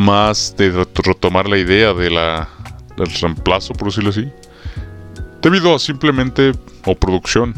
[0.00, 2.48] Más de retomar la idea de la
[2.96, 4.32] del reemplazo, por decirlo así.
[5.42, 6.52] Debido a simplemente
[6.86, 7.54] o producción,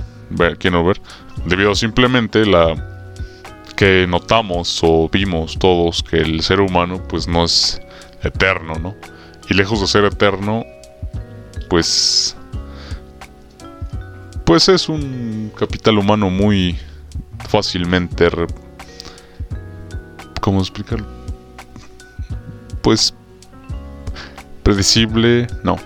[0.59, 1.01] quiero ver,
[1.47, 2.75] debido a simplemente la
[3.77, 7.81] que notamos o vimos todos que el ser humano pues no es
[8.25, 8.97] eterno, ¿no?
[9.49, 10.65] Y lejos de ser eterno,
[11.71, 12.37] pues
[14.45, 16.77] pues es un capital humano muy
[17.49, 18.29] fácilmente
[20.41, 21.22] ¿cómo explicarlo?
[22.83, 23.15] Pues
[24.63, 25.77] predecible, no.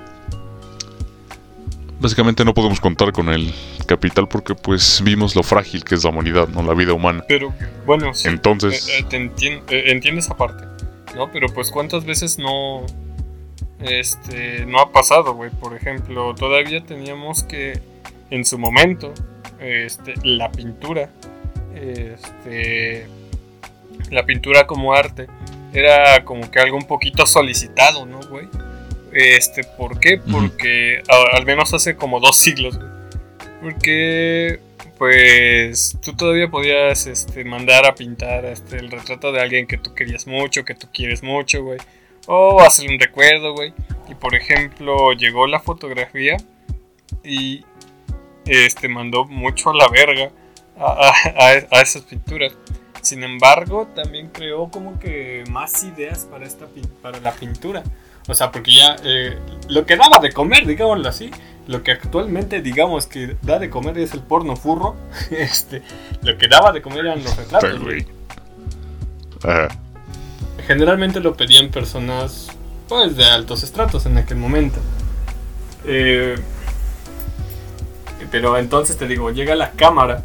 [2.00, 3.52] Básicamente no podemos contar con el
[3.86, 7.24] capital porque pues vimos lo frágil que es la humanidad, no la vida humana.
[7.26, 7.54] Pero
[7.86, 10.64] bueno, sí, entonces eh, eh, te eh, entiendo esa parte,
[11.14, 11.30] ¿no?
[11.32, 12.84] Pero pues cuántas veces no
[13.80, 15.50] este no ha pasado, güey.
[15.50, 17.80] Por ejemplo, todavía teníamos que
[18.30, 19.14] en su momento
[19.58, 21.10] este la pintura
[21.74, 23.06] este
[24.10, 25.28] la pintura como arte
[25.78, 28.48] era como que algo un poquito solicitado, ¿no, güey?
[29.12, 30.18] Este, ¿por qué?
[30.18, 32.96] Porque al menos hace como dos siglos, güey
[33.66, 34.60] porque,
[34.98, 39.94] pues, tú todavía podías este, mandar a pintar este, el retrato de alguien que tú
[39.94, 41.78] querías mucho, que tú quieres mucho, güey.
[42.26, 43.72] O hacerle un recuerdo, güey.
[44.08, 46.36] Y por ejemplo, llegó la fotografía
[47.24, 47.64] y
[48.46, 50.30] este mandó mucho a la verga
[50.78, 52.52] a, esas pinturas.
[53.06, 56.66] Sin embargo, también creó como que más ideas para, esta,
[57.00, 57.84] para la pintura.
[58.26, 59.38] O sea, porque ya eh,
[59.68, 61.30] lo que daba de comer, digámoslo así,
[61.68, 64.96] lo que actualmente digamos que da de comer es el porno furro,
[65.30, 65.82] este,
[66.22, 67.80] lo que daba de comer eran los retratos.
[70.66, 72.48] Generalmente lo pedían personas
[72.88, 74.80] pues de altos estratos en aquel momento.
[75.84, 76.34] Eh,
[78.32, 80.24] pero entonces te digo, llega la cámara.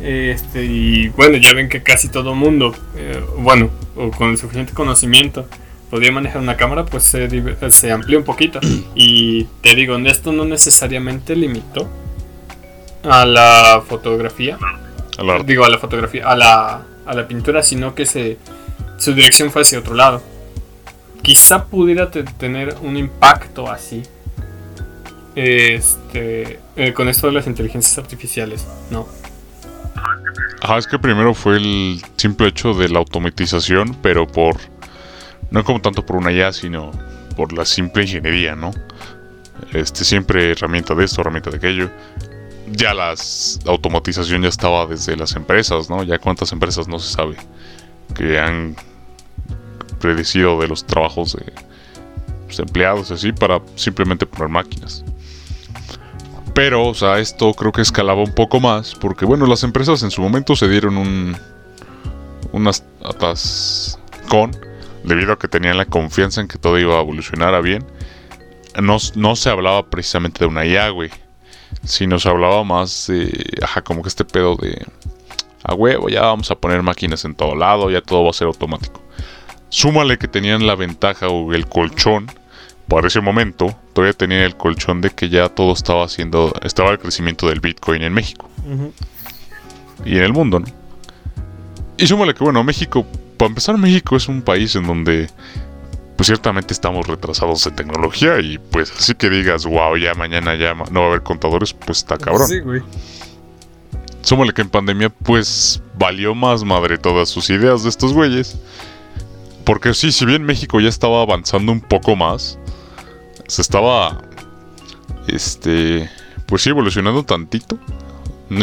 [0.00, 4.72] Este, y bueno, ya ven que casi todo mundo, eh, bueno, o con el suficiente
[4.72, 5.46] conocimiento,
[5.90, 7.28] podía manejar una cámara, pues se,
[7.70, 8.60] se amplió un poquito.
[8.94, 11.88] Y te digo, esto no necesariamente limitó
[13.02, 14.58] a la fotografía.
[15.44, 18.38] Digo, a la fotografía, a la, a la pintura, sino que se,
[18.96, 20.22] su dirección fue hacia otro lado.
[21.22, 24.02] Quizá pudiera tener un impacto así.
[25.36, 29.08] Este, eh, con esto de las inteligencias artificiales, ¿no?
[30.60, 34.56] Ajá, es que primero fue el simple hecho de la automatización, pero por.
[35.50, 36.90] No como tanto por una IA, sino
[37.36, 38.72] por la simple ingeniería, ¿no?
[39.72, 41.90] Este, siempre herramienta de esto, herramienta de aquello.
[42.70, 46.02] Ya las, la automatización ya estaba desde las empresas, ¿no?
[46.02, 47.36] Ya cuántas empresas no se sabe
[48.14, 48.74] que han
[50.00, 51.52] predecido de los trabajos de
[52.48, 55.04] los empleados y así para simplemente poner máquinas.
[56.54, 60.10] Pero, o sea, esto creo que escalaba un poco más porque, bueno, las empresas en
[60.10, 61.36] su momento se dieron un
[62.52, 64.52] unas atascón
[65.02, 67.84] debido a que tenían la confianza en que todo iba a evolucionar a bien.
[68.80, 71.10] No, no se hablaba precisamente de una IA, güey,
[71.84, 74.86] sino se hablaba más de, ajá, como que este pedo de,
[75.64, 78.46] a huevo, ya vamos a poner máquinas en todo lado, ya todo va a ser
[78.46, 79.02] automático.
[79.68, 82.30] Súmale que tenían la ventaja o el colchón
[82.88, 86.98] para ese momento todavía tenían el colchón de que ya todo estaba haciendo, estaba el
[86.98, 88.48] crecimiento del Bitcoin en México
[90.04, 90.66] y en el mundo, ¿no?
[91.96, 95.28] Y súmale que, bueno, México, para empezar, México es un país en donde,
[96.16, 100.74] pues ciertamente estamos retrasados en tecnología y pues así que digas, wow, ya mañana ya
[100.74, 102.48] no va a haber contadores, pues está cabrón.
[102.48, 102.82] Sí, güey.
[104.22, 108.58] Súmale que en pandemia, pues valió más madre todas sus ideas de estos güeyes.
[109.64, 112.58] Porque sí, si bien México ya estaba avanzando un poco más,
[113.46, 114.22] se estaba,
[115.28, 116.08] este,
[116.46, 117.78] pues sí, evolucionando tantito.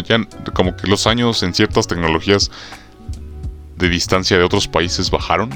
[0.07, 2.51] Ya, como que los años en ciertas tecnologías
[3.77, 5.49] de distancia de otros países bajaron.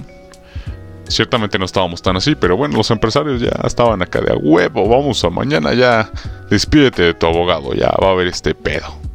[1.08, 4.90] Ciertamente no estábamos tan así, pero bueno, los empresarios ya estaban acá de a huevo,
[4.90, 6.12] vamos a mañana ya,
[6.50, 9.06] despídete de tu abogado, ya va a haber este pedo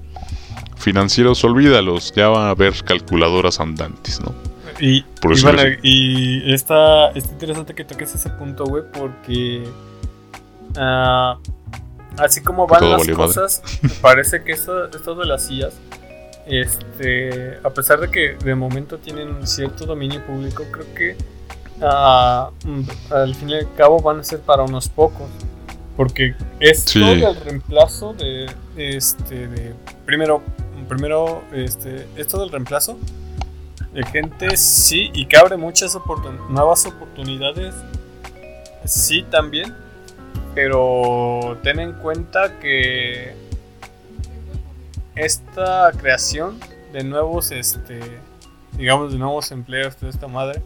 [0.81, 4.35] financieros, olvídalos, ya van a haber calculadoras andantes, ¿no?
[4.81, 5.35] Y, Por
[5.83, 9.63] y está, está interesante que toques ese punto, güey, porque
[10.77, 11.39] ah,
[12.19, 13.63] así como van todo las cosas,
[14.01, 15.75] parece que esto, esto de las sillas,
[16.47, 21.17] este, a pesar de que de momento tienen cierto dominio público, creo que
[21.83, 22.81] ah, mm,
[23.13, 25.29] al fin y al cabo van a ser para unos pocos.
[25.97, 27.01] Porque esto Sí.
[27.21, 29.75] del reemplazo de, este, de
[30.07, 30.43] primero,
[30.89, 32.97] primero, este, esto del reemplazo
[33.93, 37.75] de gente sí y que abre muchas oportun- nuevas oportunidades
[38.85, 39.75] sí también
[40.55, 43.35] pero ten en cuenta que
[45.17, 46.59] esta creación
[46.93, 48.01] de nuevos este
[48.73, 50.63] digamos de nuevos empleos de esta madre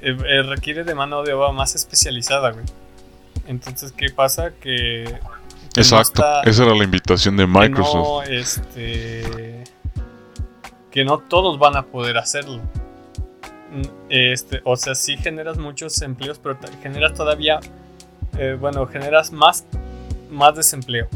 [0.00, 2.64] eh, eh, requiere de mano de obra más especializada güey
[3.46, 7.94] entonces qué pasa que que no Exacto, está- esa era la invitación de que Microsoft.
[7.94, 9.62] no, este,
[10.90, 12.62] que no todos van a poder hacerlo.
[13.70, 17.60] Mm, Este, o sea, sí generas muchos empleos, pero generas todavía,
[18.38, 19.64] eh, bueno, generas más,
[20.30, 21.08] más desempleo,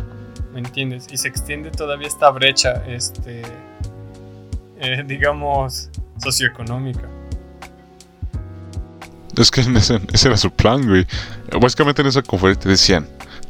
[0.52, 1.06] ¿me entiendes?
[1.11, 3.42] Y se extiende todavía esta brecha, este,
[4.78, 7.09] eh, digamos, socioeconómica.
[9.37, 11.06] Es que ese, ese era su plan, güey.
[11.61, 13.06] Básicamente en esa conferencia decían,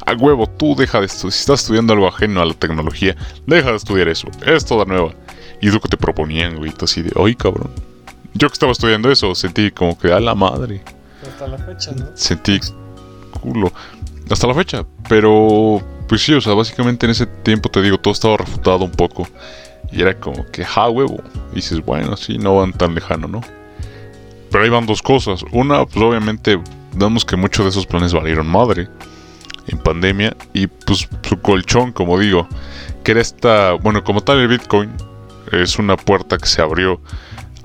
[0.07, 3.71] a huevo, tú deja de estudiar, si estás estudiando algo ajeno a la tecnología, deja
[3.71, 5.13] de estudiar eso, es toda nueva.
[5.61, 7.71] Y es lo que te proponían, güey, tú así de, oye, cabrón.
[8.35, 10.83] Yo que estaba estudiando eso, sentí como que, a la madre.
[11.23, 12.07] Hasta la fecha, ¿no?
[12.15, 12.61] sentí
[14.31, 14.87] hasta la fecha.
[15.09, 18.93] Pero, pues sí, o sea, básicamente en ese tiempo te digo, todo estaba refutado un
[18.93, 19.27] poco.
[19.93, 21.23] Y era como que, ja, huevo.
[21.55, 23.41] Dices, bueno, sí, no van tan lejano, ¿no?
[24.51, 25.45] Pero ahí van dos cosas.
[25.53, 26.61] Una, pues obviamente,
[26.95, 28.89] vemos que muchos de esos planes valieron madre
[29.69, 30.37] en pandemia.
[30.53, 32.49] Y pues su colchón, como digo,
[33.05, 34.91] que era esta, bueno, como tal el Bitcoin,
[35.53, 37.01] es una puerta que se abrió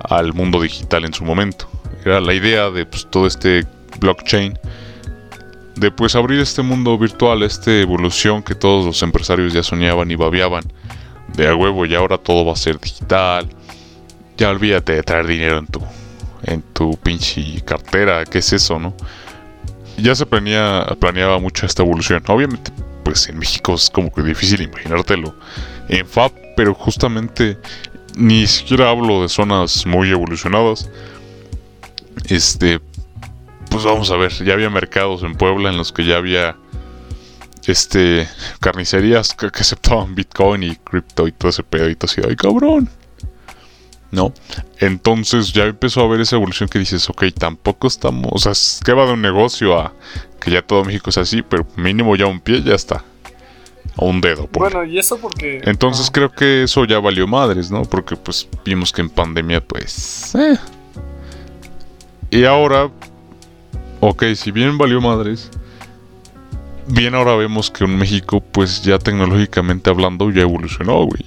[0.00, 1.68] al mundo digital en su momento.
[2.04, 3.64] Era la idea de pues, todo este
[4.00, 4.58] blockchain
[5.76, 10.16] de pues abrir este mundo virtual, esta evolución que todos los empresarios ya soñaban y
[10.16, 10.64] babeaban
[11.34, 13.48] de a huevo y ahora todo va a ser digital.
[14.36, 15.82] Ya olvídate de traer dinero en tu
[16.42, 18.94] en tu pinche cartera, ¿qué es eso, no?
[19.98, 22.22] Ya se planea, planeaba mucho esta evolución.
[22.28, 22.70] Obviamente,
[23.04, 25.34] pues en México es como que difícil imaginártelo
[25.88, 27.58] en FAB, pero justamente
[28.16, 30.88] ni siquiera hablo de zonas muy evolucionadas.
[32.28, 32.80] Este,
[33.70, 36.56] pues vamos a ver, ya había mercados en Puebla en los que ya había
[37.66, 38.28] este
[38.60, 42.36] carnicerías que, que aceptaban Bitcoin y cripto y todo ese pedo y todo así, ay
[42.36, 42.88] cabrón.
[44.12, 44.32] ¿No?
[44.78, 48.80] Entonces ya empezó a haber esa evolución que dices, ok, tampoco estamos, o sea, es
[48.84, 49.92] que va de un negocio a
[50.40, 53.04] que ya todo México es así, pero mínimo ya un pie ya está.
[53.96, 54.46] A un dedo.
[54.46, 54.70] ponle.
[54.70, 55.60] Bueno, y eso porque...
[55.64, 57.82] Entonces ah, creo que eso ya valió madres, ¿no?
[57.82, 60.34] Porque pues vimos que en pandemia pues...
[60.34, 60.56] eh.
[62.30, 62.90] Y ahora,
[64.08, 65.50] ok, si bien valió madres,
[66.86, 71.24] bien ahora vemos que en México pues ya tecnológicamente hablando ya evolucionó, güey.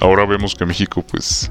[0.00, 1.50] Ahora vemos que México, pues,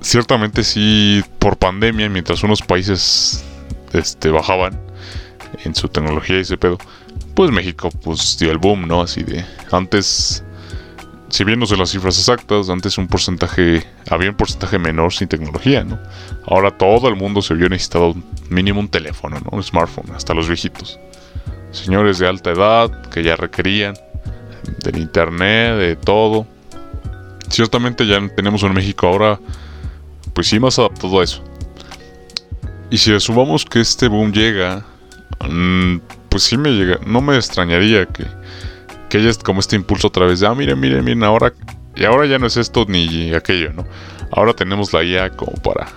[0.00, 3.44] ciertamente sí, por pandemia, mientras unos países
[3.92, 4.76] este, bajaban
[5.64, 6.78] en su tecnología y ese pedo,
[7.34, 9.02] pues México pues dio el boom, ¿no?
[9.02, 10.42] Así de antes
[11.30, 15.28] si bien no sé las cifras exactas, antes un porcentaje, había un porcentaje menor sin
[15.28, 15.98] tecnología, ¿no?
[16.46, 18.14] Ahora todo el mundo se vio necesitado
[18.48, 19.50] mínimo un teléfono, ¿no?
[19.52, 20.98] Un smartphone, hasta los viejitos.
[21.70, 23.94] Señores de alta edad que ya requerían
[24.82, 26.46] del internet, de todo.
[27.48, 29.38] Ciertamente ya tenemos en México ahora,
[30.34, 31.44] pues sí, más adaptado a eso.
[32.90, 34.84] Y si le sumamos que este boom llega,
[35.48, 38.26] mm, pues sí me llega, no me extrañaría que
[39.10, 41.52] que haya como este impulso otra vez de, ah, miren, miren, miren, ahora,
[41.96, 43.84] y ahora ya no es esto ni aquello, ¿no?
[44.30, 45.88] Ahora tenemos la IA como para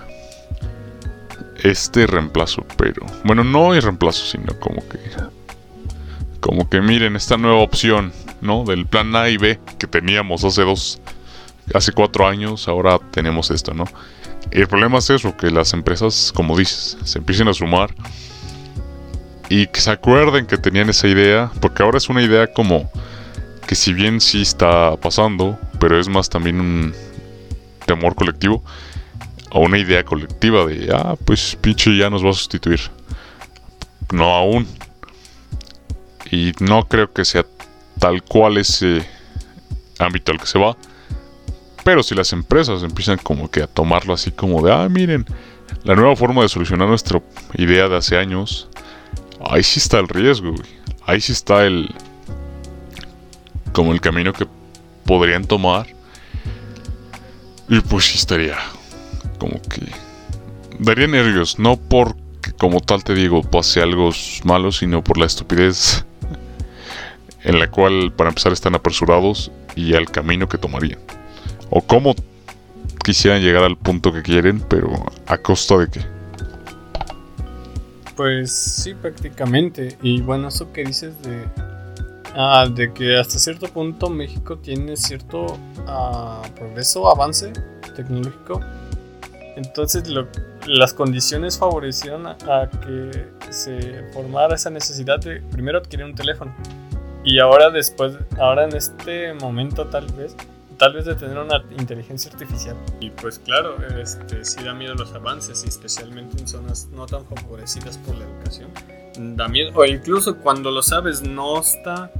[1.62, 4.98] este reemplazo, pero, bueno, no es reemplazo, sino como que,
[6.40, 8.64] como que miren esta nueva opción, ¿no?
[8.64, 11.00] Del plan A y B que teníamos hace dos,
[11.72, 13.84] hace cuatro años, ahora tenemos esto, ¿no?
[14.52, 17.94] Y el problema es eso, que las empresas, como dices, se empiecen a sumar
[19.56, 22.90] y que se acuerden que tenían esa idea, porque ahora es una idea como
[23.68, 26.92] que si bien sí está pasando, pero es más también un
[27.86, 28.64] temor colectivo,
[29.52, 32.80] o una idea colectiva de, ah, pues pinche ya nos va a sustituir.
[34.12, 34.66] No aún.
[36.32, 37.46] Y no creo que sea
[38.00, 39.06] tal cual ese
[40.00, 40.76] ámbito al que se va.
[41.84, 45.24] Pero si las empresas empiezan como que a tomarlo así como de, ah, miren,
[45.84, 47.22] la nueva forma de solucionar nuestra
[47.56, 48.68] idea de hace años
[49.48, 50.68] ahí sí está el riesgo, güey.
[51.06, 51.94] Ahí sí está el.
[53.72, 54.46] Como el camino que
[55.04, 55.86] podrían tomar.
[57.68, 58.56] Y pues sí estaría.
[59.38, 59.82] Como que.
[60.78, 61.58] Daría nervios.
[61.58, 64.10] No porque, como tal te digo, pase algo
[64.44, 66.04] malo, sino por la estupidez.
[67.42, 69.50] en la cual, para empezar, están apresurados.
[69.76, 71.00] Y al camino que tomarían.
[71.70, 72.14] O cómo
[73.04, 74.90] quisieran llegar al punto que quieren, pero
[75.26, 76.00] a costa de qué.
[78.16, 79.96] Pues sí, prácticamente.
[80.02, 81.44] Y bueno, eso que dices de,
[82.34, 87.52] ah, de que hasta cierto punto México tiene cierto ah, progreso, avance
[87.96, 88.60] tecnológico.
[89.56, 90.04] Entonces
[90.66, 92.36] las condiciones favorecieron a,
[92.84, 96.54] que se formara esa necesidad de primero adquirir un teléfono.
[97.24, 100.36] Y ahora después, ahora en este momento tal vez,
[100.78, 102.76] tal vez de tener una inteligencia artificial.
[103.00, 107.98] Y pues claro, este, sí da miedo los avances, especialmente en zonas no tan favorecidas
[107.98, 108.70] por la educación.
[109.36, 112.10] Da miedo, o incluso cuando lo sabes, no está,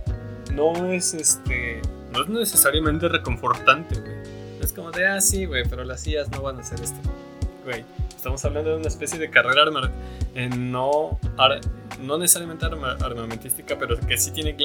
[0.52, 1.82] no es este,
[2.12, 4.14] no es necesariamente reconfortante, güey.
[4.61, 6.98] Es como de, ah, sí, güey, pero las IAs no van a hacer esto.
[7.64, 9.90] Güey, estamos hablando de una especie de carrera arma,
[10.34, 11.18] eh, no,
[12.00, 14.57] no necesariamente armamentística, pero que sí tiene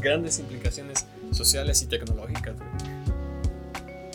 [0.00, 2.79] grandes implicaciones sociales y tecnológicas, güey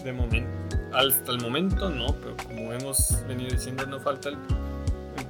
[0.05, 0.77] de momento.
[0.93, 4.37] Hasta el momento no, pero como hemos venido diciendo, no falta el,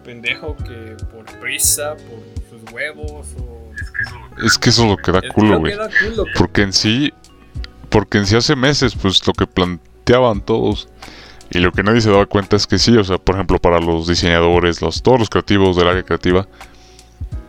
[0.03, 3.71] pendejo que por prisa, por sus huevos o...
[4.45, 5.73] Es que eso es lo que da culo, güey.
[6.37, 7.11] Porque en sí,
[7.89, 10.89] porque en sí hace meses, pues lo que planteaban todos
[11.49, 13.79] y lo que nadie se daba cuenta es que sí, o sea, por ejemplo, para
[13.79, 16.47] los diseñadores, los, todos los creativos del área creativa,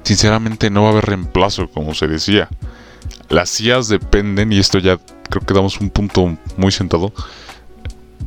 [0.04, 2.48] sinceramente no va a haber reemplazo, como se decía.
[3.28, 7.12] Las IAs dependen, y esto ya creo que damos un punto muy sentado,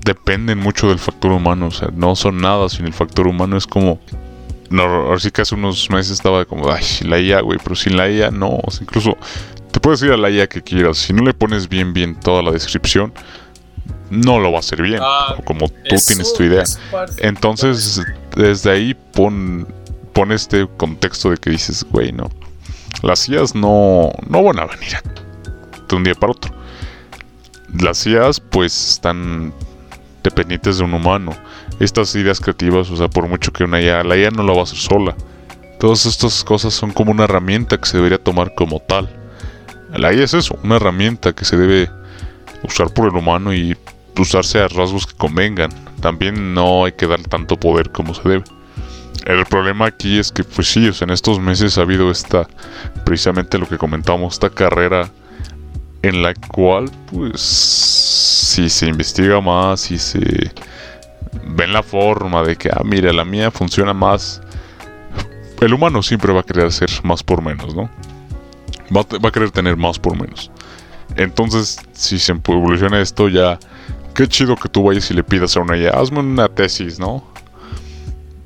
[0.03, 3.67] dependen mucho del factor humano, o sea, no son nada sin el factor humano, es
[3.67, 3.99] como...
[4.69, 7.97] No, ahora sí que hace unos meses estaba como, ay, la IA, güey, pero sin
[7.97, 9.17] la IA no, o sea, incluso
[9.71, 12.43] te puedes ir a la IA que quieras, si no le pones bien, bien toda
[12.43, 13.11] la descripción,
[14.11, 16.63] no lo va a hacer bien, ah, como tú tienes tu idea.
[17.17, 18.01] Entonces,
[18.35, 19.67] desde ahí pon,
[20.13, 22.29] pon este contexto de que dices, güey, no,
[23.03, 24.97] las IAs no, no van a venir
[25.87, 26.59] de un día para otro
[27.77, 29.53] las IAs pues están
[30.23, 31.35] dependientes de un humano.
[31.79, 34.61] Estas ideas creativas, o sea, por mucho que una IA, la IA no lo va
[34.61, 35.15] a hacer sola.
[35.79, 39.09] Todas estas cosas son como una herramienta que se debería tomar como tal.
[39.95, 41.89] La IA es eso, una herramienta que se debe
[42.63, 43.77] usar por el humano y
[44.17, 45.71] usarse a rasgos que convengan.
[46.01, 48.43] También no hay que dar tanto poder como se debe.
[49.25, 52.47] El problema aquí es que, pues sí, en estos meses ha habido esta,
[53.05, 55.09] precisamente lo que comentamos, esta carrera
[56.01, 60.51] en la cual, pues, si se investiga más, si se
[61.55, 64.41] ven la forma de que, ah, mira, la mía funciona más,
[65.61, 67.89] el humano siempre va a querer hacer más por menos, ¿no?
[68.95, 70.49] Va, a querer tener más por menos.
[71.15, 73.59] Entonces, si se evoluciona esto, ya,
[74.15, 77.23] qué chido que tú vayas y le pidas a una ya, hazme una tesis, ¿no?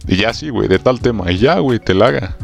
[0.08, 2.38] Y ya sí, güey, de tal tema, y ya, güey, te la haga.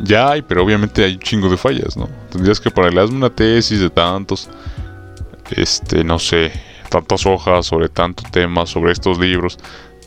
[0.00, 2.08] Ya hay, pero obviamente hay un chingo de fallas, ¿no?
[2.30, 4.48] Tendrías que hazme una tesis de tantos,
[5.50, 6.50] este, no sé,
[6.88, 9.58] tantas hojas, sobre tanto tema, sobre estos libros.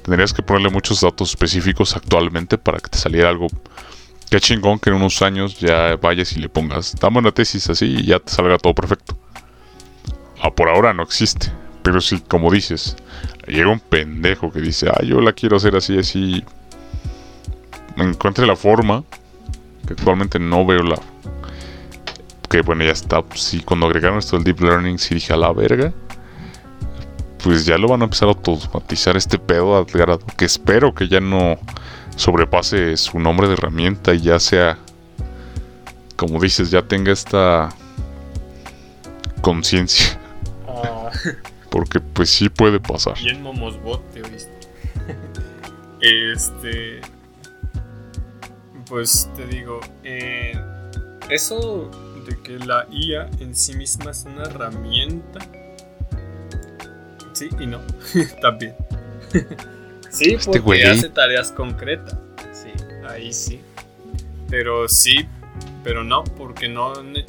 [0.03, 3.47] Tendrías que ponerle muchos datos específicos actualmente para que te saliera algo.
[4.29, 7.85] Qué chingón que en unos años ya vayas y le pongas, dame una tesis así
[7.85, 9.17] y ya te salga todo perfecto.
[10.41, 11.51] Ah, por ahora no existe.
[11.83, 12.95] Pero sí, como dices,
[13.47, 16.43] llega un pendejo que dice, ah, yo la quiero hacer así, así.
[17.97, 19.03] Encuentre la forma,
[19.87, 20.99] que actualmente no veo la.
[22.49, 23.23] Que bueno, ya está.
[23.35, 25.93] Sí, cuando agregaron esto del Deep Learning, sí dije a la verga.
[27.43, 31.07] Pues ya lo van a empezar a automatizar este pedo al grado que espero que
[31.07, 31.59] ya no
[32.15, 34.77] sobrepase su nombre de herramienta y ya sea.
[36.15, 37.69] Como dices, ya tenga esta
[39.41, 40.17] conciencia.
[40.67, 41.11] Ah,
[41.69, 43.15] Porque pues sí puede pasar.
[43.21, 44.59] bien momosbot, te oíste.
[46.01, 47.01] este.
[48.87, 50.53] Pues te digo, eh,
[51.29, 51.89] eso
[52.27, 55.39] de que la IA en sí misma es una herramienta.
[57.33, 57.79] Sí y no,
[58.41, 58.75] también.
[60.09, 60.83] sí, Este porque güey.
[60.83, 62.15] hace tareas concretas.
[62.53, 62.69] Sí,
[63.09, 63.59] ahí sí.
[64.49, 65.27] Pero sí,
[65.83, 67.25] pero no, porque no eh,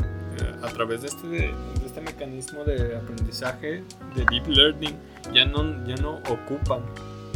[0.63, 1.55] a través de este, de
[1.87, 3.83] este mecanismo de aprendizaje
[4.15, 4.95] de deep learning
[5.33, 6.83] ya no, ya no ocupan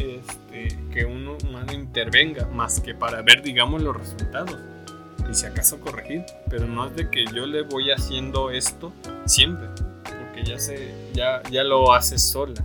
[0.00, 4.58] este, que un humano intervenga más que para ver, digamos, los resultados
[5.30, 6.24] y si acaso corregir.
[6.48, 8.92] Pero no es de que yo le voy haciendo esto
[9.26, 9.68] siempre,
[10.04, 12.64] porque ya, se, ya, ya lo hace sola,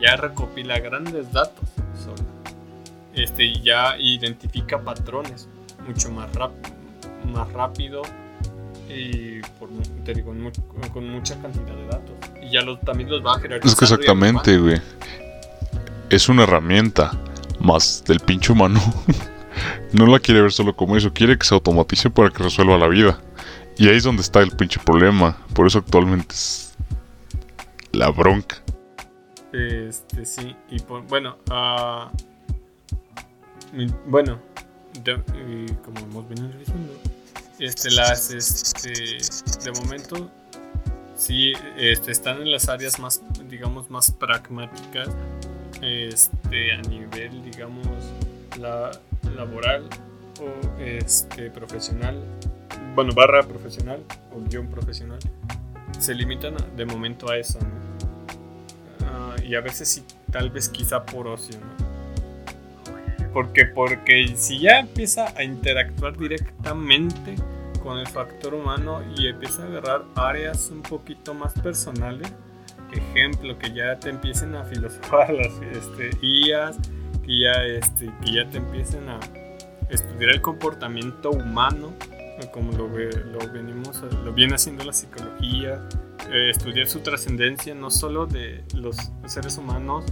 [0.00, 1.68] ya recopila grandes datos
[2.04, 2.24] sola.
[3.14, 5.48] Este, y ya identifica patrones
[5.86, 6.52] mucho más, rap-
[7.32, 8.02] más rápido
[8.88, 9.68] y por,
[10.04, 10.34] te digo,
[10.92, 12.14] con mucha cantidad de datos.
[12.42, 13.72] Y ya los, también los va a jerarquizar.
[13.72, 14.80] Es que exactamente, güey.
[16.12, 17.10] Es una herramienta
[17.58, 18.80] más del pinche humano.
[19.92, 22.88] no la quiere ver solo como eso, quiere que se automatice para que resuelva la
[22.88, 23.20] vida.
[23.78, 25.36] Y ahí es donde está el pinche problema.
[25.54, 26.74] Por eso actualmente es
[27.92, 28.56] la bronca.
[29.52, 31.36] Este, sí, y por, bueno,
[33.72, 34.38] mi- bueno,
[35.84, 36.94] como hemos venido diciendo,
[37.58, 38.92] este, las, este,
[39.64, 40.30] de momento,
[41.16, 45.08] sí, este, están en las áreas más, digamos, más pragmáticas,
[45.82, 47.86] este, a nivel, digamos,
[48.58, 48.90] la,
[49.36, 49.84] laboral
[50.40, 52.22] o, este, profesional,
[52.94, 54.02] bueno, barra profesional
[54.34, 55.18] o guion profesional,
[55.98, 59.06] se limitan de momento a eso, ¿no?
[59.06, 61.92] Ah, y a veces sí, tal vez quizá por ocio, ¿no?
[63.32, 67.34] Porque, porque si ya empieza a interactuar directamente
[67.82, 72.30] con el factor humano y empieza a agarrar áreas un poquito más personales,
[72.92, 76.78] ejemplo, que ya te empiecen a filosofar las este, IAs,
[77.24, 79.20] que ya, este, que ya te empiecen a
[79.88, 81.92] estudiar el comportamiento humano,
[82.52, 85.86] como lo, lo venimos, lo viene haciendo la psicología,
[86.30, 90.04] eh, estudiar su trascendencia no solo de los seres humanos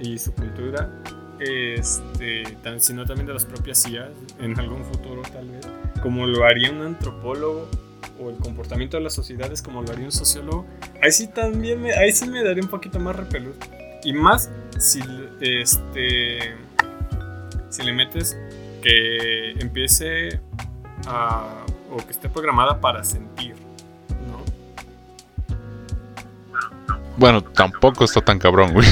[0.00, 0.90] y su cultura,
[1.38, 2.44] este,
[2.78, 4.10] sino también de las propias IAs
[4.40, 5.66] en algún futuro tal vez,
[6.02, 7.68] como lo haría un antropólogo
[8.20, 10.66] o el comportamiento de las sociedades como lo haría un sociólogo,
[11.02, 13.56] ahí sí también me, ahí sí me daría un poquito más repelús.
[14.04, 15.00] Y más si
[15.40, 16.54] este
[17.68, 18.36] si le metes
[18.82, 20.40] que empiece
[21.06, 23.54] a o que esté programada para sentir,
[24.26, 24.44] ¿no?
[27.16, 28.86] Bueno, tampoco está tan cabrón, güey.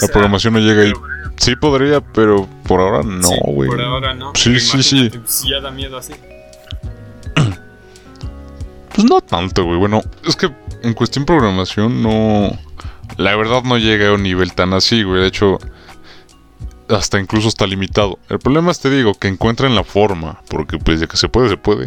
[0.00, 0.92] La programación no llega ahí.
[1.36, 3.68] Sí podría, pero por ahora no, sí, güey.
[3.68, 4.32] por ahora no.
[4.34, 6.14] Sí, sí, Sí, ya da miedo así.
[8.98, 9.78] Pues no tanto, güey.
[9.78, 12.50] Bueno, es que en cuestión programación no...
[13.16, 15.20] La verdad no llega a un nivel tan así, güey.
[15.20, 15.60] De hecho,
[16.88, 18.18] hasta incluso está limitado.
[18.28, 20.42] El problema es, te digo, que encuentran la forma.
[20.50, 21.86] Porque pues de que se puede, se puede.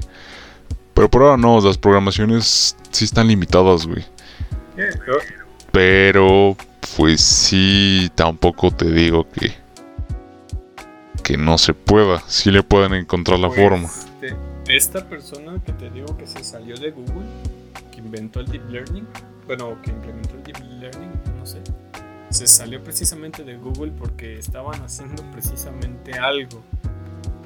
[0.94, 4.06] Pero por ahora no, las programaciones sí están limitadas, güey.
[5.74, 6.56] Pero,
[6.96, 9.54] pues sí, tampoco te digo que...
[11.24, 12.24] Que no se pueda.
[12.28, 13.90] Sí le pueden encontrar la pues, forma.
[14.22, 17.26] este, esta persona que te digo que se salió de Google,
[17.92, 19.08] que inventó el Deep Learning,
[19.48, 21.62] bueno, que implementó el Deep Learning, no sé,
[22.30, 26.62] se salió precisamente de Google porque estaban haciendo precisamente algo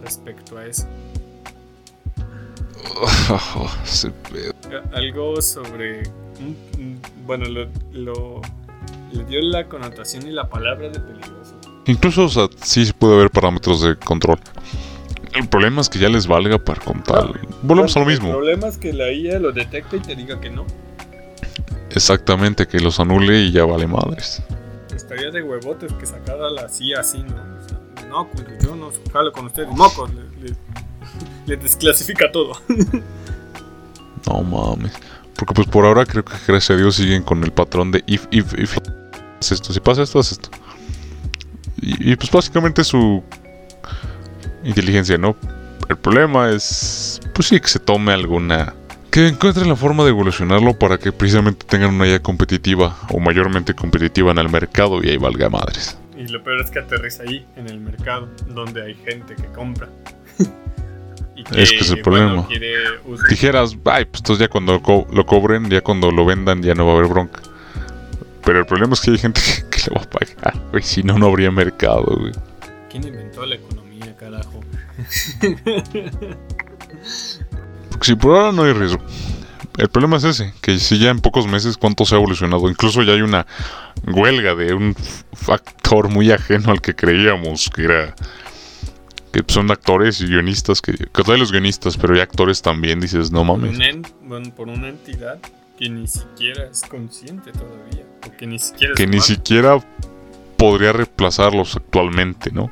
[0.03, 0.87] respecto a eso.
[4.33, 6.03] Eh, Algo sobre.
[7.25, 8.41] bueno, lo, lo-
[9.11, 11.55] le dio la connotación y la palabra de peligroso.
[11.85, 14.39] Incluso, o sea, sí puede haber parámetros de control.
[15.35, 17.25] El problema es que ya les valga para contar.
[17.61, 18.31] Volvemos a lo El mismo.
[18.31, 20.65] problema es que la IA lo detecta y te diga que no.
[21.91, 24.41] Exactamente, que los anule y ya vale madres.
[24.95, 27.35] Estaría de huevotes que sacara la CIA así, ¿no?
[27.35, 29.69] O sea, no, pues yo no jalo con ustedes.
[29.69, 30.55] Mocos, le, le-
[31.45, 32.53] le desclasifica todo.
[34.27, 34.93] No mames.
[35.35, 38.25] Porque pues por ahora creo que gracias a Dios siguen con el patrón de if,
[38.31, 38.77] if, if.
[39.41, 40.49] haz esto, si pasa esto, haz esto.
[41.81, 43.21] Y, y, pues básicamente su
[44.65, 45.35] inteligencia, ¿no?
[45.89, 48.73] El problema es, pues sí, que se tome alguna...
[49.11, 53.73] Que encuentren la forma de evolucionarlo para que precisamente tengan una idea competitiva o mayormente
[53.73, 55.97] competitiva en el mercado y ahí valga madres.
[56.17, 59.87] Y lo peor es que aterriza ahí, en el mercado, donde hay gente que compra.
[61.35, 62.47] y que, es que es el problema.
[63.29, 66.73] Dijeras, ay, pues entonces ya cuando lo, co lo, cobren, ya cuando lo vendan, ya
[66.73, 67.41] no va a haber bronca.
[68.43, 70.83] Pero el problema es que hay gente que, que le va a pagar, güey.
[70.83, 72.33] Si no, no habría mercado, güey.
[72.89, 73.84] ¿Quién inventó la economía,
[74.15, 74.61] carajo?
[77.89, 79.01] Porque si por ahora no hay riesgo.
[79.77, 82.69] El problema es ese, que si ya en pocos meses cuánto se ha evolucionado.
[82.69, 83.45] Incluso ya hay una
[84.07, 84.95] huelga de un
[85.33, 88.15] factor muy ajeno al que creíamos que era
[89.31, 93.43] que son actores y guionistas que, que los guionistas pero ya actores también dices no
[93.43, 93.77] mames
[94.21, 95.39] bueno, por una entidad
[95.77, 99.79] que ni siquiera es consciente todavía o que ni siquiera que ni siquiera
[100.57, 102.71] podría reemplazarlos actualmente no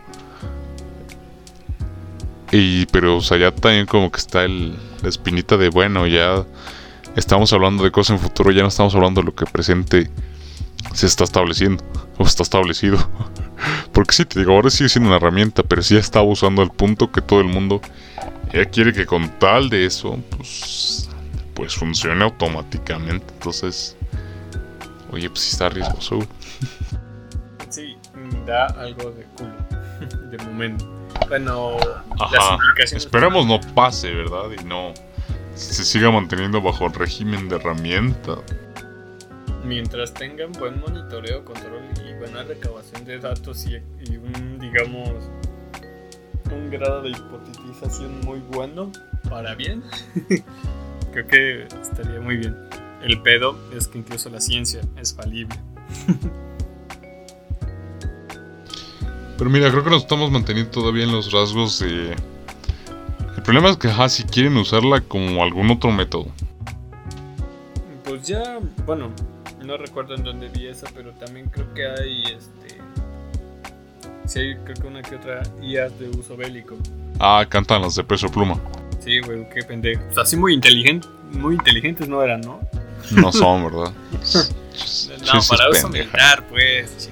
[2.53, 6.45] y pero o sea ya también como que está el, la espinita de bueno ya
[7.15, 10.09] estamos hablando de cosas en futuro ya no estamos hablando de lo que presente
[10.93, 11.83] se está estableciendo
[12.17, 12.97] o está establecido.
[13.93, 17.11] Porque sí, te digo, ahora sigue siendo una herramienta, pero sí está usando al punto
[17.11, 17.81] que todo el mundo
[18.51, 21.09] ya quiere que con tal de eso, pues,
[21.53, 23.25] pues funcione automáticamente.
[23.33, 23.95] Entonces,
[25.11, 26.19] oye, pues sí está riesgoso.
[27.69, 27.95] Sí,
[28.45, 31.02] da algo de culo, de momento.
[31.27, 31.77] Bueno,
[32.19, 32.35] Ajá.
[32.35, 33.05] las implicaciones.
[33.05, 34.45] Esperamos no pase, ¿verdad?
[34.59, 34.93] Y no
[35.55, 38.37] se siga manteniendo bajo el régimen de herramienta
[39.63, 45.09] mientras tengan buen monitoreo, control y buena recabación de datos y, y, un, digamos,
[46.51, 48.91] un grado de hipotetización muy bueno,
[49.29, 49.83] para bien,
[51.11, 52.55] creo que estaría muy bien.
[53.01, 55.55] El pedo es que incluso la ciencia es falible.
[59.37, 62.15] Pero mira, creo que nos estamos manteniendo todavía en los rasgos de...
[63.35, 66.27] El problema es que, ajá, si quieren usarla como algún otro método.
[68.03, 69.09] Pues ya, bueno,
[69.63, 72.81] no recuerdo en dónde vi esa, pero también creo que hay este.
[74.25, 76.77] Sí, hay creo que una que otra IAs de uso bélico.
[77.19, 78.59] Ah, cantan las de peso pluma.
[78.99, 80.01] Sí, güey, qué pendejo.
[80.09, 82.59] O sea, así muy inteligente, muy inteligentes no eran, ¿no?
[83.11, 83.91] No son, ¿verdad?
[85.33, 87.09] no, para uso militar, pues.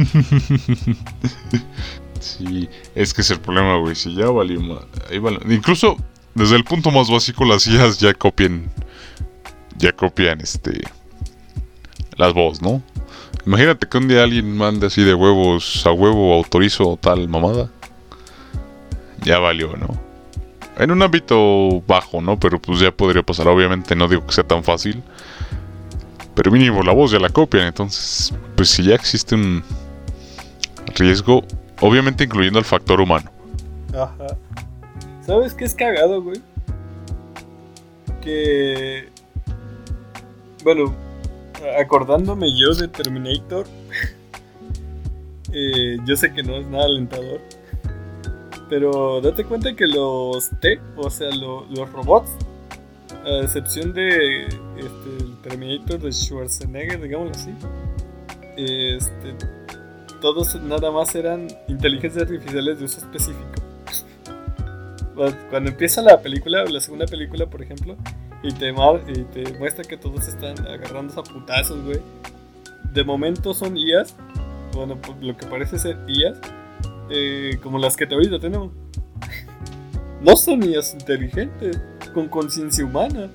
[2.20, 3.94] sí, es que es el problema, güey.
[3.94, 4.60] Si ya valió,
[5.10, 5.40] ahí valió.
[5.48, 5.96] Incluso
[6.34, 8.70] desde el punto más básico, las IAs ya copian.
[9.78, 10.80] Ya copian este
[12.16, 12.82] las voz, ¿no?
[13.46, 17.70] Imagínate que un día alguien mande así de huevos a huevo autorizo tal mamada.
[19.22, 19.88] Ya valió, ¿no?
[20.78, 22.38] En un ámbito bajo, ¿no?
[22.38, 23.48] Pero pues ya podría pasar.
[23.48, 25.02] Obviamente no digo que sea tan fácil.
[26.34, 27.66] Pero mínimo la voz ya la copian.
[27.66, 29.62] Entonces, pues si ya existe un
[30.96, 31.44] riesgo,
[31.80, 33.30] obviamente incluyendo el factor humano.
[33.92, 34.36] Ajá.
[35.26, 36.40] ¿Sabes qué es cagado, güey?
[38.20, 39.08] Que...
[40.64, 40.94] Bueno,
[41.78, 43.66] acordándome yo de Terminator,
[45.52, 47.40] eh, yo sé que no es nada alentador,
[48.68, 52.30] pero date cuenta que los T, o sea, lo, los robots,
[53.24, 57.54] a excepción de este, el Terminator de Schwarzenegger, digámoslo así,
[58.56, 59.34] este,
[60.20, 63.48] todos nada más eran inteligencias artificiales de uso específico.
[65.50, 67.96] Cuando empieza la película, la segunda película, por ejemplo,
[68.42, 72.00] y te, y te muestra que todos están agarrando a putazos, güey.
[72.92, 74.16] De momento son IAs,
[74.72, 76.38] bueno, pues, lo que parece ser IAs,
[77.10, 78.72] eh, como las que ahorita tenemos.
[80.22, 81.80] no son IAs inteligentes,
[82.14, 83.28] con conciencia humana.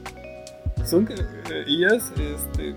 [0.86, 2.76] Son eh, IAs, este,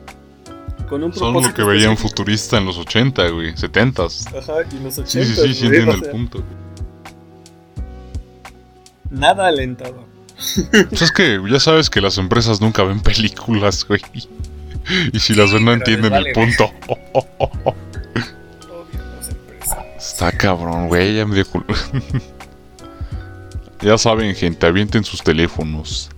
[0.89, 4.85] con un Son lo que veían futurista en los 80, güey, 70 Ajá, y en
[4.85, 5.07] los 80.
[5.07, 6.43] Sí, sí, sí, sí entiendo el punto.
[9.11, 10.07] Nada alentador.
[10.89, 14.01] Pues es que ya sabes que las empresas nunca ven películas, güey.
[15.13, 16.73] Y si las ven no entienden vale, el punto.
[19.99, 21.67] Está cabrón, güey, ya me dio culo.
[23.83, 26.09] ya saben, gente, avienten sus teléfonos.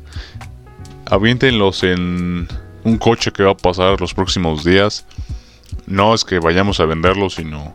[1.06, 2.46] Aviéntenlos en
[2.84, 5.04] un coche que va a pasar los próximos días.
[5.86, 7.72] No es que vayamos a venderlos, sino...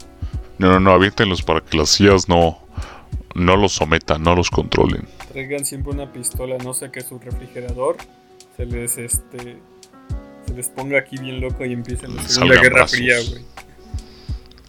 [0.57, 2.59] No, no, no, aviéntenlos para que las sillas no,
[3.33, 7.97] no los sometan, no los controlen traigan siempre una pistola, no sé que su refrigerador
[8.55, 9.57] se les este
[10.47, 12.97] se les ponga aquí bien loco y empiecen la Segunda Guerra brazos.
[12.97, 13.45] Fría, güey.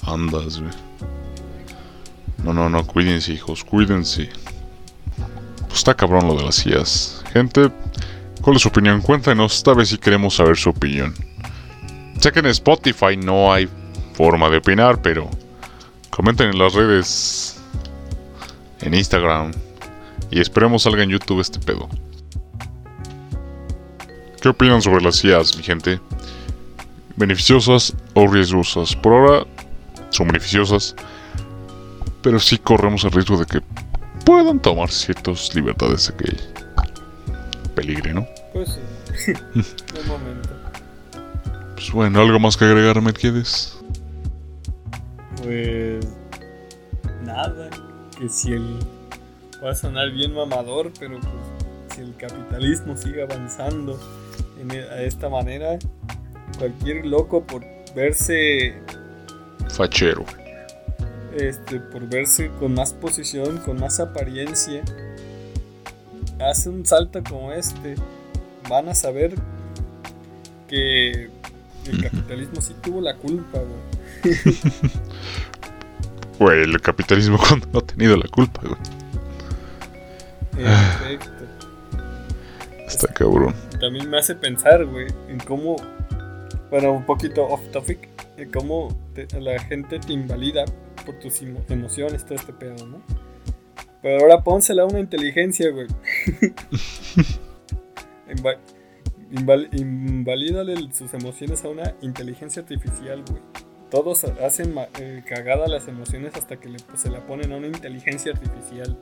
[0.03, 0.73] Andas, güey.
[2.43, 4.29] No, no, no, cuídense, hijos, cuídense.
[5.69, 7.23] Pues está cabrón lo de las sillas.
[7.33, 7.71] Gente,
[8.47, 9.03] ¿cuál es su opinión?
[9.03, 11.13] Cuéntanos, esta vez si queremos saber su opinión.
[12.21, 13.69] Sé que en Spotify no hay
[14.15, 15.29] forma de opinar, pero
[16.11, 17.61] comenten en las redes,
[18.83, 19.51] en Instagram,
[20.31, 21.89] y esperemos salga en YouTube este pedo.
[24.41, 25.99] ¿Qué opinan sobre las IAs, mi gente?
[27.17, 28.95] ¿Beneficiosas o riesgosas?
[28.95, 29.47] Por ahora
[30.11, 30.95] son beneficiosas,
[32.23, 33.61] pero sí corremos el riesgo de que
[34.25, 36.37] puedan tomar ciertas libertades de que
[37.75, 38.36] peligre, ¿no?
[38.57, 38.79] Pues
[39.17, 39.33] sí.
[39.95, 40.49] de momento.
[41.75, 43.79] Pues bueno, ¿algo más que agregar, Mercedes?
[45.43, 46.07] Pues.
[47.25, 47.71] Nada.
[48.19, 48.79] Que si el.
[49.63, 51.33] Va a sonar bien mamador, pero pues.
[51.95, 53.99] Si el capitalismo sigue avanzando
[54.61, 55.79] en, e- a esta manera,
[56.59, 58.75] cualquier loco por verse.
[59.71, 60.25] Fachero.
[61.35, 64.83] Este, por verse con más posición, con más apariencia,
[66.41, 67.95] hace un salto como este,
[68.69, 69.35] van a saber
[70.69, 71.31] que
[71.87, 74.35] el capitalismo sí tuvo la culpa, güey.
[76.39, 78.79] Güey, el capitalismo cuando no ha tenido la culpa, güey.
[80.53, 81.31] Perfecto.
[82.87, 83.55] Está cabrón.
[83.81, 85.77] También me hace pensar, güey, en cómo,
[86.71, 90.65] bueno, un poquito off topic, en cómo te- la gente te invalida
[91.07, 93.01] por tus emo- emociones, todo este pedo, ¿no?
[94.03, 95.87] Pero ahora pónsela a una inteligencia, güey.
[98.37, 98.59] Inva-
[99.33, 103.43] inval- invalídale sus emociones a una inteligencia artificial, güey.
[103.91, 107.69] Todos hacen eh, cagada las emociones hasta que le- pues, se la ponen a una
[107.69, 108.99] inteligencia artificial.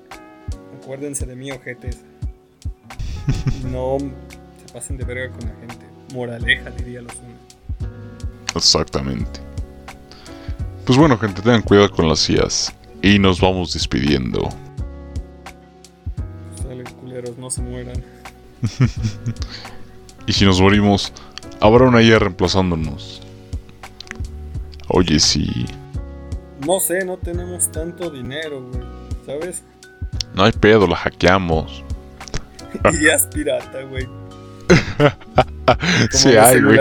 [0.82, 2.05] Acuérdense de mí, ojetes.
[3.70, 5.87] No se pasen de verga con la gente.
[6.12, 8.55] Moraleja, diría los unos.
[8.55, 9.41] Exactamente.
[10.85, 12.72] Pues bueno, gente, tengan cuidado con las IAs.
[13.03, 14.49] Y nos vamos despidiendo.
[16.62, 18.03] Sale, culeros, no se mueran.
[20.27, 21.12] Y si nos morimos,
[21.61, 23.21] habrá una IA reemplazándonos.
[24.89, 25.67] Oye, sí.
[26.67, 28.83] No sé, no tenemos tanto dinero, güey.
[29.27, 29.62] ¿Sabes?
[30.35, 31.83] No hay pedo, la hackeamos.
[33.01, 34.09] Y es pirata, güey.
[36.11, 36.79] Sí hay, güey.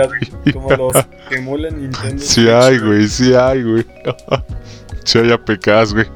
[0.52, 0.92] Como los
[1.28, 2.22] que emulan Nintendo.
[2.22, 3.86] Sí Switch, hay, güey, sí hay, güey.
[5.04, 6.06] Sí hay APKs, güey.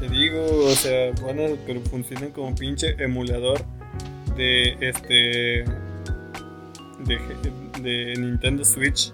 [0.00, 3.64] Te digo, o sea, a, pero funcionan como pinche emulador
[4.36, 5.64] de este
[7.00, 7.18] de,
[7.80, 9.10] de Nintendo Switch.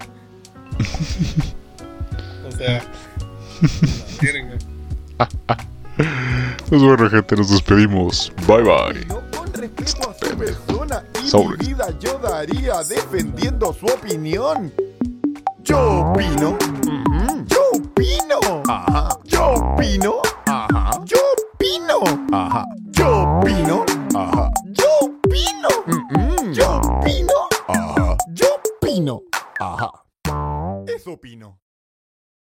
[2.47, 2.83] o sea,
[5.47, 5.57] la
[6.69, 8.31] pues bueno, gente, nos despedimos.
[8.47, 9.05] Bye bye.
[9.07, 9.21] Yo
[10.35, 11.57] persona y Sobre.
[11.57, 14.71] mi vida yo daría defendiendo su opinión.
[15.63, 16.11] Yo ah.
[16.11, 16.57] opino.
[16.85, 17.45] Mm -hmm.
[17.47, 18.63] Yo opino.
[18.67, 19.09] Ajá.
[19.25, 20.21] Yo opino.
[20.45, 20.91] Ajá.
[21.05, 21.17] Yo
[21.53, 21.99] opino.
[22.31, 22.65] Ajá.
[22.91, 23.85] Yo opino.
[24.15, 24.49] Ajá.
[24.65, 24.90] Yo
[25.31, 25.69] opino.
[25.87, 26.53] Mm -mm.
[26.53, 27.33] Yo opino.
[27.67, 28.17] Ajá.
[28.33, 29.21] Yo opino.
[29.59, 29.91] Ajá.
[30.87, 31.60] Eso opino.